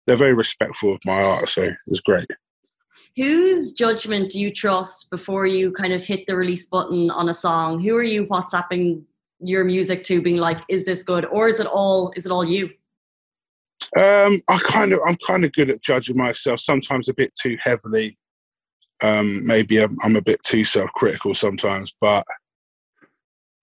they're 0.06 0.16
very 0.16 0.34
respectful 0.34 0.94
of 0.94 1.00
my 1.04 1.22
art, 1.22 1.48
so 1.48 1.62
it 1.62 1.76
was 1.86 2.00
great. 2.00 2.30
Whose 3.16 3.72
judgment 3.72 4.30
do 4.30 4.40
you 4.40 4.52
trust 4.52 5.10
before 5.10 5.46
you 5.46 5.72
kind 5.72 5.92
of 5.92 6.04
hit 6.04 6.26
the 6.26 6.36
release 6.36 6.66
button 6.66 7.10
on 7.10 7.28
a 7.28 7.34
song? 7.34 7.80
Who 7.80 7.96
are 7.96 8.02
you 8.02 8.26
WhatsApping 8.26 9.02
your 9.40 9.64
music 9.64 10.04
to, 10.04 10.22
being 10.22 10.36
like, 10.36 10.60
"Is 10.68 10.84
this 10.84 11.02
good?" 11.02 11.26
or 11.26 11.48
is 11.48 11.60
it 11.60 11.66
all 11.66 12.12
is 12.16 12.26
it 12.26 12.32
all 12.32 12.44
you? 12.44 12.70
Um, 13.96 14.40
I 14.48 14.58
kind 14.62 14.92
of 14.92 15.00
I'm 15.04 15.16
kind 15.26 15.44
of 15.44 15.52
good 15.52 15.70
at 15.70 15.82
judging 15.82 16.16
myself. 16.16 16.60
Sometimes 16.60 17.08
a 17.08 17.14
bit 17.14 17.34
too 17.34 17.58
heavily. 17.60 18.16
Um, 19.02 19.46
maybe 19.46 19.78
I'm, 19.78 19.96
I'm 20.02 20.16
a 20.16 20.22
bit 20.22 20.42
too 20.42 20.64
self-critical 20.64 21.34
sometimes, 21.34 21.94
but 22.00 22.26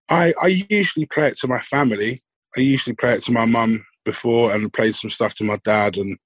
I 0.09 0.33
I 0.41 0.65
usually 0.69 1.05
play 1.05 1.27
it 1.27 1.37
to 1.39 1.47
my 1.47 1.59
family. 1.61 2.23
I 2.57 2.61
usually 2.61 2.95
play 2.95 3.13
it 3.13 3.23
to 3.23 3.31
my 3.31 3.45
mum 3.45 3.85
before 4.03 4.53
and 4.53 4.73
played 4.73 4.95
some 4.95 5.09
stuff 5.09 5.35
to 5.35 5.43
my 5.43 5.57
dad 5.63 5.97
and 5.97 6.17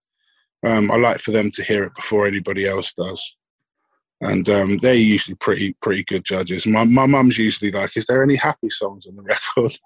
um, 0.63 0.91
I 0.91 0.97
like 0.97 1.19
for 1.19 1.31
them 1.31 1.49
to 1.51 1.63
hear 1.63 1.83
it 1.85 1.95
before 1.95 2.27
anybody 2.27 2.67
else 2.67 2.93
does. 2.93 3.35
And 4.21 4.47
um, 4.49 4.77
they're 4.77 4.93
usually 4.93 5.35
pretty 5.35 5.73
pretty 5.81 6.03
good 6.03 6.23
judges. 6.23 6.67
My 6.67 6.83
my 6.83 7.07
mum's 7.07 7.39
usually 7.39 7.71
like, 7.71 7.97
"Is 7.97 8.05
there 8.05 8.21
any 8.21 8.35
happy 8.35 8.69
songs 8.69 9.07
on 9.07 9.15
the 9.15 9.23
record?" 9.23 9.79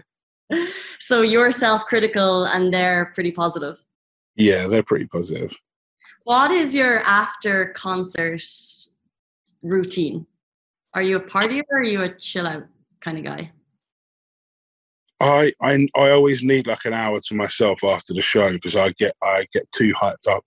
so 1.00 1.22
you're 1.22 1.50
self-critical, 1.50 2.44
and 2.44 2.72
they're 2.72 3.06
pretty 3.06 3.32
positive. 3.32 3.82
Yeah, 4.36 4.68
they're 4.68 4.84
pretty 4.84 5.06
positive. 5.06 5.56
What 6.24 6.50
is 6.50 6.74
your 6.74 7.00
after 7.00 7.66
concert 7.66 8.42
routine? 9.62 10.26
Are 10.94 11.02
you 11.02 11.16
a 11.16 11.20
partier 11.20 11.62
or 11.70 11.78
are 11.78 11.82
you 11.82 12.02
a 12.02 12.14
chill 12.14 12.46
out 12.46 12.64
kind 13.00 13.18
of 13.18 13.24
guy? 13.24 13.52
I, 15.20 15.52
I 15.60 15.88
I 15.94 16.10
always 16.10 16.42
need 16.42 16.66
like 16.66 16.84
an 16.84 16.92
hour 16.92 17.20
to 17.20 17.34
myself 17.34 17.84
after 17.84 18.12
the 18.12 18.20
show 18.20 18.50
because 18.52 18.76
I 18.76 18.90
get 18.90 19.14
I 19.22 19.46
get 19.52 19.70
too 19.72 19.92
hyped 19.94 20.28
up, 20.28 20.44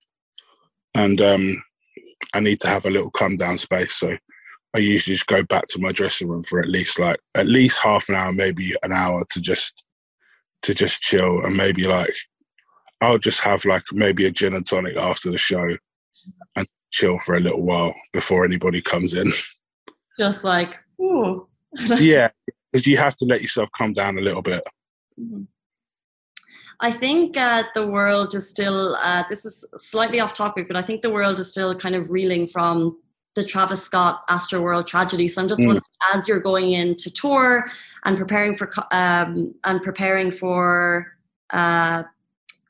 and 0.93 1.21
um, 1.21 1.63
I 2.33 2.41
need 2.41 2.59
to 2.61 2.67
have 2.67 2.85
a 2.85 2.89
little 2.89 3.09
come 3.09 3.37
down 3.37 3.57
space. 3.57 3.93
So 3.93 4.17
I 4.75 4.79
usually 4.79 5.15
just 5.15 5.27
go 5.27 5.43
back 5.43 5.65
to 5.69 5.79
my 5.79 5.93
dressing 5.93 6.27
room 6.27 6.43
for 6.43 6.59
at 6.59 6.67
least 6.67 6.99
like 6.99 7.19
at 7.35 7.47
least 7.47 7.81
half 7.81 8.09
an 8.09 8.15
hour, 8.15 8.33
maybe 8.33 8.75
an 8.83 8.91
hour 8.91 9.25
to 9.31 9.41
just 9.41 9.85
to 10.63 10.73
just 10.73 11.01
chill 11.01 11.39
and 11.45 11.55
maybe 11.55 11.87
like 11.87 12.13
I'll 13.01 13.17
just 13.17 13.41
have 13.41 13.65
like 13.65 13.83
maybe 13.91 14.25
a 14.25 14.31
gin 14.31 14.55
and 14.55 14.65
tonic 14.65 14.97
after 14.97 15.29
the 15.29 15.37
show 15.37 15.75
and 16.55 16.67
chill 16.91 17.19
for 17.19 17.35
a 17.35 17.39
little 17.39 17.61
while 17.61 17.93
before 18.13 18.45
anybody 18.45 18.81
comes 18.81 19.13
in. 19.13 19.31
Just 20.17 20.43
like, 20.43 20.77
ooh. 21.01 21.47
yeah, 21.99 22.29
because 22.71 22.87
you 22.87 22.97
have 22.97 23.17
to 23.17 23.25
let 23.25 23.41
yourself 23.41 23.69
come 23.77 23.91
down 23.91 24.17
a 24.17 24.21
little 24.21 24.41
bit. 24.41 24.63
Mm-hmm. 25.19 25.43
I 26.79 26.91
think 26.91 27.37
uh, 27.37 27.63
the 27.73 27.87
world 27.87 28.33
is 28.33 28.49
still, 28.49 28.95
uh, 29.01 29.23
this 29.29 29.45
is 29.45 29.65
slightly 29.75 30.19
off 30.19 30.33
topic, 30.33 30.67
but 30.67 30.75
I 30.75 30.81
think 30.81 31.01
the 31.01 31.09
world 31.09 31.39
is 31.39 31.49
still 31.49 31.73
kind 31.75 31.95
of 31.95 32.11
reeling 32.11 32.47
from 32.47 32.97
the 33.35 33.43
Travis 33.43 33.83
Scott 33.83 34.27
Astroworld 34.29 34.87
tragedy. 34.87 35.27
So 35.27 35.41
I'm 35.41 35.47
just 35.47 35.61
mm. 35.61 35.67
wondering, 35.67 35.83
as 36.13 36.27
you're 36.27 36.39
going 36.39 36.71
into 36.71 37.11
tour 37.11 37.69
and 38.03 38.17
preparing 38.17 38.55
for, 38.57 38.69
um, 38.91 39.53
and 39.63 39.81
preparing 39.81 40.31
for 40.31 41.13
uh, 41.51 42.03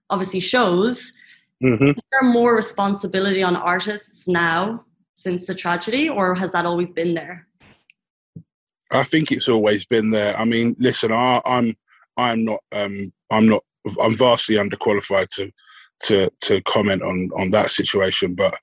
obviously 0.09 0.39
shows, 0.39 1.11
mm-hmm. 1.63 1.87
is 1.87 2.03
there 2.11 2.29
more 2.29 2.55
responsibility 2.55 3.43
on 3.43 3.55
artists 3.55 4.27
now 4.27 4.85
since 5.15 5.45
the 5.45 5.55
tragedy, 5.55 6.09
or 6.09 6.35
has 6.35 6.51
that 6.51 6.65
always 6.65 6.91
been 6.91 7.13
there? 7.13 7.47
I 8.91 9.03
think 9.03 9.31
it's 9.31 9.49
always 9.49 9.85
been 9.85 10.11
there. 10.11 10.37
I 10.37 10.45
mean, 10.45 10.75
listen, 10.79 11.11
I, 11.11 11.41
I'm 11.45 11.75
I'm 12.17 12.45
not 12.45 12.59
um, 12.71 13.11
I'm 13.31 13.47
not 13.47 13.63
I'm 14.01 14.15
vastly 14.15 14.55
underqualified 14.55 15.29
to 15.35 15.51
to 16.03 16.29
to 16.43 16.61
comment 16.61 17.01
on 17.01 17.29
on 17.35 17.51
that 17.51 17.71
situation, 17.71 18.35
but 18.35 18.55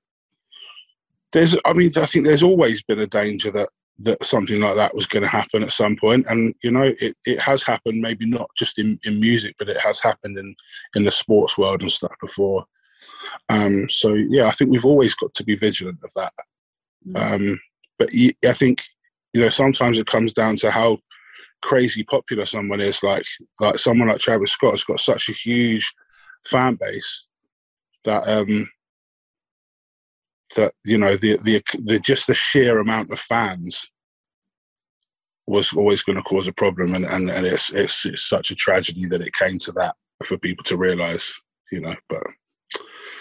there's 1.32 1.56
I 1.64 1.72
mean 1.72 1.90
I 1.96 2.06
think 2.06 2.26
there's 2.26 2.42
always 2.42 2.82
been 2.82 3.00
a 3.00 3.06
danger 3.06 3.50
that 3.52 3.68
that 4.04 4.22
something 4.24 4.60
like 4.60 4.76
that 4.76 4.94
was 4.94 5.06
going 5.06 5.22
to 5.22 5.28
happen 5.28 5.62
at 5.62 5.72
some 5.72 5.96
point 5.96 6.26
and 6.28 6.54
you 6.62 6.70
know 6.70 6.82
it, 6.82 7.16
it 7.26 7.40
has 7.40 7.62
happened 7.62 8.00
maybe 8.00 8.26
not 8.26 8.48
just 8.56 8.78
in, 8.78 8.98
in 9.04 9.20
music 9.20 9.54
but 9.58 9.68
it 9.68 9.76
has 9.78 10.00
happened 10.00 10.38
in 10.38 10.54
in 10.96 11.04
the 11.04 11.10
sports 11.10 11.58
world 11.58 11.82
and 11.82 11.90
stuff 11.90 12.12
before 12.20 12.64
um 13.48 13.88
so 13.88 14.14
yeah 14.14 14.46
i 14.46 14.50
think 14.50 14.70
we've 14.70 14.84
always 14.84 15.14
got 15.14 15.32
to 15.34 15.44
be 15.44 15.56
vigilant 15.56 15.98
of 16.02 16.10
that 16.14 16.32
mm. 17.06 17.34
um 17.34 17.58
but 17.98 18.08
i 18.46 18.52
think 18.52 18.82
you 19.32 19.40
know, 19.40 19.48
sometimes 19.48 19.98
it 19.98 20.06
comes 20.06 20.32
down 20.32 20.56
to 20.56 20.70
how 20.70 20.98
crazy 21.62 22.02
popular 22.04 22.46
someone 22.46 22.80
is. 22.80 23.02
Like 23.02 23.24
like 23.60 23.78
someone 23.78 24.08
like 24.08 24.18
Travis 24.18 24.52
Scott 24.52 24.72
has 24.72 24.84
got 24.84 25.00
such 25.00 25.28
a 25.28 25.32
huge 25.32 25.92
fan 26.46 26.74
base 26.74 27.26
that 28.04 28.26
um 28.28 28.68
that 30.56 30.74
you 30.84 30.98
know 30.98 31.16
the 31.16 31.38
the, 31.38 31.62
the 31.84 31.98
just 32.00 32.26
the 32.26 32.34
sheer 32.34 32.78
amount 32.78 33.10
of 33.10 33.18
fans 33.18 33.90
was 35.46 35.72
always 35.72 36.02
going 36.02 36.16
to 36.16 36.22
cause 36.22 36.46
a 36.46 36.52
problem 36.52 36.94
and, 36.94 37.04
and, 37.04 37.30
and 37.30 37.46
it's, 37.46 37.72
it's 37.72 38.06
it's 38.06 38.22
such 38.22 38.50
a 38.50 38.54
tragedy 38.54 39.06
that 39.06 39.20
it 39.20 39.32
came 39.32 39.58
to 39.58 39.72
that 39.72 39.94
for 40.24 40.38
people 40.38 40.64
to 40.64 40.76
realize 40.76 41.40
you 41.70 41.80
know 41.80 41.94
but 42.08 42.22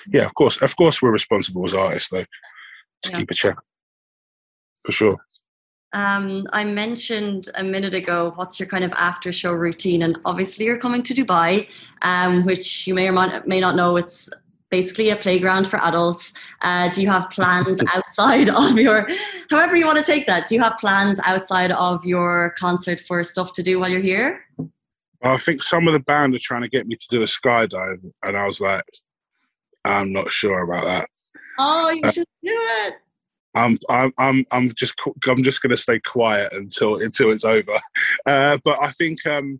yeah 0.07 0.25
of 0.25 0.33
course 0.35 0.61
of 0.61 0.75
course 0.75 1.01
we're 1.01 1.11
responsible 1.11 1.63
as 1.63 1.73
artists 1.73 2.09
though 2.09 2.25
to 3.01 3.11
yeah. 3.11 3.17
keep 3.17 3.31
a 3.31 3.33
check 3.33 3.55
for 4.85 4.91
sure 4.91 5.17
um, 5.93 6.45
I 6.53 6.63
mentioned 6.63 7.49
a 7.55 7.63
minute 7.63 7.93
ago 7.93 8.31
what's 8.35 8.59
your 8.59 8.67
kind 8.67 8.85
of 8.85 8.93
after 8.93 9.33
show 9.33 9.51
routine, 9.51 10.03
and 10.03 10.17
obviously 10.23 10.63
you're 10.63 10.77
coming 10.77 11.03
to 11.03 11.13
Dubai, 11.13 11.67
um, 12.01 12.45
which 12.45 12.87
you 12.87 12.93
may 12.93 13.09
or 13.09 13.43
may 13.45 13.59
not 13.59 13.75
know. 13.75 13.97
It's 13.97 14.29
basically 14.71 15.09
a 15.09 15.15
playground 15.15 15.67
for 15.67 15.79
adults. 15.83 16.33
Uh, 16.61 16.89
do 16.89 17.01
you 17.01 17.09
have 17.09 17.29
plans 17.31 17.81
outside 17.93 18.49
of 18.49 18.77
your, 18.77 19.07
however 19.51 19.75
you 19.75 19.85
want 19.85 20.03
to 20.03 20.11
take 20.11 20.25
that? 20.25 20.47
Do 20.47 20.55
you 20.55 20.61
have 20.61 20.77
plans 20.79 21.19
outside 21.25 21.71
of 21.73 22.03
your 22.03 22.55
concert 22.57 23.01
for 23.01 23.23
stuff 23.23 23.51
to 23.53 23.61
do 23.61 23.79
while 23.79 23.89
you're 23.89 23.99
here? 23.99 24.45
I 25.23 25.37
think 25.37 25.61
some 25.61 25.87
of 25.87 25.93
the 25.93 25.99
band 25.99 26.33
are 26.33 26.39
trying 26.39 26.63
to 26.63 26.69
get 26.69 26.87
me 26.87 26.95
to 26.95 27.07
do 27.09 27.21
a 27.21 27.25
skydive, 27.25 28.03
and 28.23 28.35
I 28.35 28.47
was 28.47 28.59
like, 28.59 28.85
I'm 29.85 30.11
not 30.11 30.31
sure 30.31 30.61
about 30.61 30.85
that. 30.85 31.09
Oh, 31.59 31.91
you 31.91 32.01
uh, 32.03 32.11
should 32.11 32.27
do 32.41 32.49
it. 32.49 32.95
I'm 33.53 33.77
I'm 33.89 34.13
I'm 34.17 34.45
I'm 34.51 34.73
just 34.75 34.95
I'm 35.27 35.43
just 35.43 35.61
going 35.61 35.71
to 35.71 35.77
stay 35.77 35.99
quiet 35.99 36.53
until 36.53 36.95
until 37.01 37.31
it's 37.31 37.45
over. 37.45 37.79
Uh, 38.25 38.57
but 38.63 38.77
I 38.81 38.91
think 38.91 39.25
um, 39.25 39.59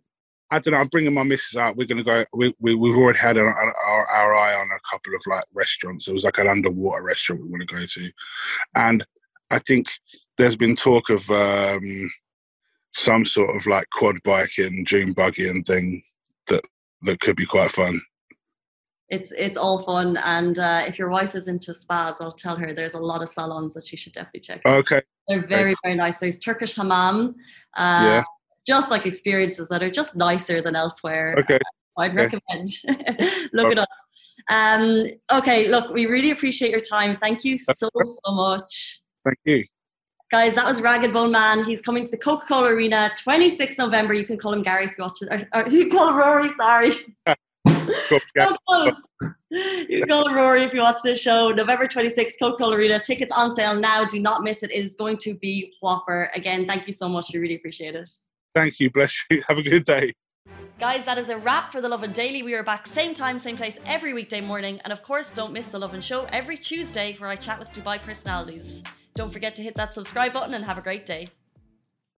I 0.52 0.58
don't 0.58 0.72
know. 0.72 0.78
I'm 0.80 0.88
bringing 0.88 1.14
my 1.14 1.22
missus 1.22 1.56
out. 1.56 1.76
We're 1.76 1.86
going 1.86 1.98
to 1.98 2.04
go. 2.04 2.24
We, 2.34 2.54
we 2.60 2.74
we've 2.74 2.96
already 2.96 3.18
had 3.18 3.38
our, 3.38 3.48
our, 3.48 4.06
our 4.06 4.34
eye 4.34 4.54
on 4.54 4.68
a 4.68 4.90
couple 4.90 5.14
of 5.14 5.22
like 5.26 5.44
restaurants. 5.54 6.06
It 6.06 6.12
was 6.12 6.24
like 6.24 6.38
an 6.38 6.46
underwater 6.46 7.02
restaurant 7.02 7.42
we 7.42 7.48
want 7.48 7.66
to 7.66 7.74
go 7.74 7.84
to, 7.84 8.12
and 8.76 9.04
I 9.50 9.58
think 9.60 9.86
there's 10.36 10.56
been 10.56 10.76
talk 10.76 11.08
of 11.08 11.30
um, 11.30 12.10
some 12.92 13.24
sort 13.24 13.56
of 13.56 13.66
like 13.66 13.88
quad 13.90 14.22
biking, 14.24 14.84
dune 14.84 15.14
buggy, 15.14 15.48
and 15.48 15.64
thing 15.64 16.02
that 16.48 16.62
that 17.02 17.20
could 17.20 17.36
be 17.36 17.46
quite 17.46 17.70
fun 17.70 18.02
it's 19.12 19.30
it's 19.32 19.58
all 19.58 19.82
fun. 19.82 20.16
And 20.24 20.58
uh, 20.58 20.84
if 20.86 20.98
your 20.98 21.10
wife 21.10 21.34
is 21.34 21.46
into 21.46 21.74
spas, 21.74 22.20
I'll 22.20 22.32
tell 22.32 22.56
her 22.56 22.72
there's 22.72 22.94
a 22.94 22.98
lot 22.98 23.22
of 23.22 23.28
salons 23.28 23.74
that 23.74 23.86
she 23.86 23.94
should 23.94 24.14
definitely 24.14 24.40
check. 24.40 24.62
Okay. 24.64 25.02
They're 25.28 25.46
very 25.46 25.74
very 25.84 25.94
nice. 25.94 26.18
There's 26.18 26.38
Turkish 26.38 26.74
hammam. 26.74 27.34
Uh, 27.76 28.04
yeah. 28.04 28.22
Just 28.66 28.90
like 28.90 29.06
experiences 29.06 29.68
that 29.68 29.82
are 29.82 29.90
just 29.90 30.16
nicer 30.16 30.60
than 30.60 30.76
elsewhere. 30.76 31.34
Okay. 31.38 31.58
I'd 31.98 32.14
recommend 32.14 32.68
look 33.52 33.66
okay. 33.66 33.72
it 33.72 33.78
up. 33.78 33.88
Um, 34.50 35.04
okay, 35.32 35.68
look, 35.68 35.92
we 35.92 36.06
really 36.06 36.30
appreciate 36.30 36.70
your 36.70 36.80
time. 36.80 37.16
Thank 37.16 37.44
you 37.44 37.58
so 37.58 37.88
so 38.04 38.34
much. 38.34 39.00
Thank 39.24 39.38
you. 39.44 39.64
Guys, 40.30 40.54
that 40.54 40.64
was 40.64 40.80
Rag 40.80 41.04
and 41.04 41.12
Bone 41.12 41.30
Man. 41.30 41.62
He's 41.64 41.82
coming 41.82 42.04
to 42.04 42.10
the 42.10 42.16
Coca 42.16 42.46
Cola 42.46 42.72
Arena 42.72 43.10
26th 43.22 43.76
November. 43.76 44.14
You 44.14 44.24
can 44.24 44.38
call 44.38 44.54
him 44.54 44.62
Gary 44.62 44.86
if 44.86 44.92
you 44.96 45.02
want 45.02 45.16
to. 45.16 45.46
Or, 45.52 45.62
or 45.62 45.68
you 45.70 45.86
can 45.86 45.98
call 45.98 46.08
him 46.08 46.16
Rory, 46.16 46.48
sorry. 46.54 46.92
so 48.08 48.18
close. 48.66 49.02
You 49.50 49.98
can 50.00 50.08
call 50.08 50.34
Rory 50.34 50.62
if 50.62 50.72
you 50.72 50.80
watch 50.80 51.02
this 51.04 51.20
show. 51.20 51.50
November 51.50 51.86
26th, 51.86 52.38
Coca-Cola 52.40 52.76
Arena. 52.76 52.98
Tickets 52.98 53.32
on 53.36 53.54
sale 53.54 53.78
now. 53.78 54.06
Do 54.06 54.20
not 54.20 54.42
miss 54.42 54.62
it. 54.62 54.70
It 54.70 54.82
is 54.82 54.94
going 54.94 55.18
to 55.18 55.34
be 55.34 55.74
whopper. 55.82 56.30
Again, 56.34 56.66
thank 56.66 56.86
you 56.86 56.94
so 56.94 57.10
much. 57.10 57.26
We 57.34 57.38
really 57.38 57.56
appreciate 57.56 57.94
it. 57.94 58.10
Thank 58.54 58.80
you. 58.80 58.90
Bless 58.90 59.16
you. 59.30 59.42
Have 59.48 59.58
a 59.58 59.62
good 59.62 59.84
day. 59.84 60.12
Guys, 60.78 61.04
that 61.04 61.16
is 61.16 61.28
a 61.28 61.38
wrap 61.38 61.70
for 61.70 61.80
the 61.80 61.88
Lovin 61.88 62.12
Daily. 62.12 62.42
We 62.42 62.54
are 62.54 62.62
back 62.62 62.86
same 62.86 63.14
time, 63.14 63.38
same 63.38 63.56
place 63.56 63.78
every 63.86 64.12
weekday 64.12 64.40
morning. 64.40 64.80
And 64.84 64.92
of 64.92 65.02
course, 65.02 65.32
don't 65.32 65.52
miss 65.52 65.66
the 65.66 65.78
Love 65.78 65.94
and 65.94 66.02
Show 66.02 66.26
every 66.32 66.56
Tuesday 66.56 67.14
where 67.18 67.30
I 67.30 67.36
chat 67.36 67.58
with 67.58 67.72
Dubai 67.72 68.02
personalities. 68.02 68.82
Don't 69.14 69.32
forget 69.32 69.54
to 69.56 69.62
hit 69.62 69.74
that 69.76 69.94
subscribe 69.94 70.32
button 70.32 70.54
and 70.54 70.64
have 70.64 70.78
a 70.78 70.82
great 70.82 71.06
day. 71.06 71.28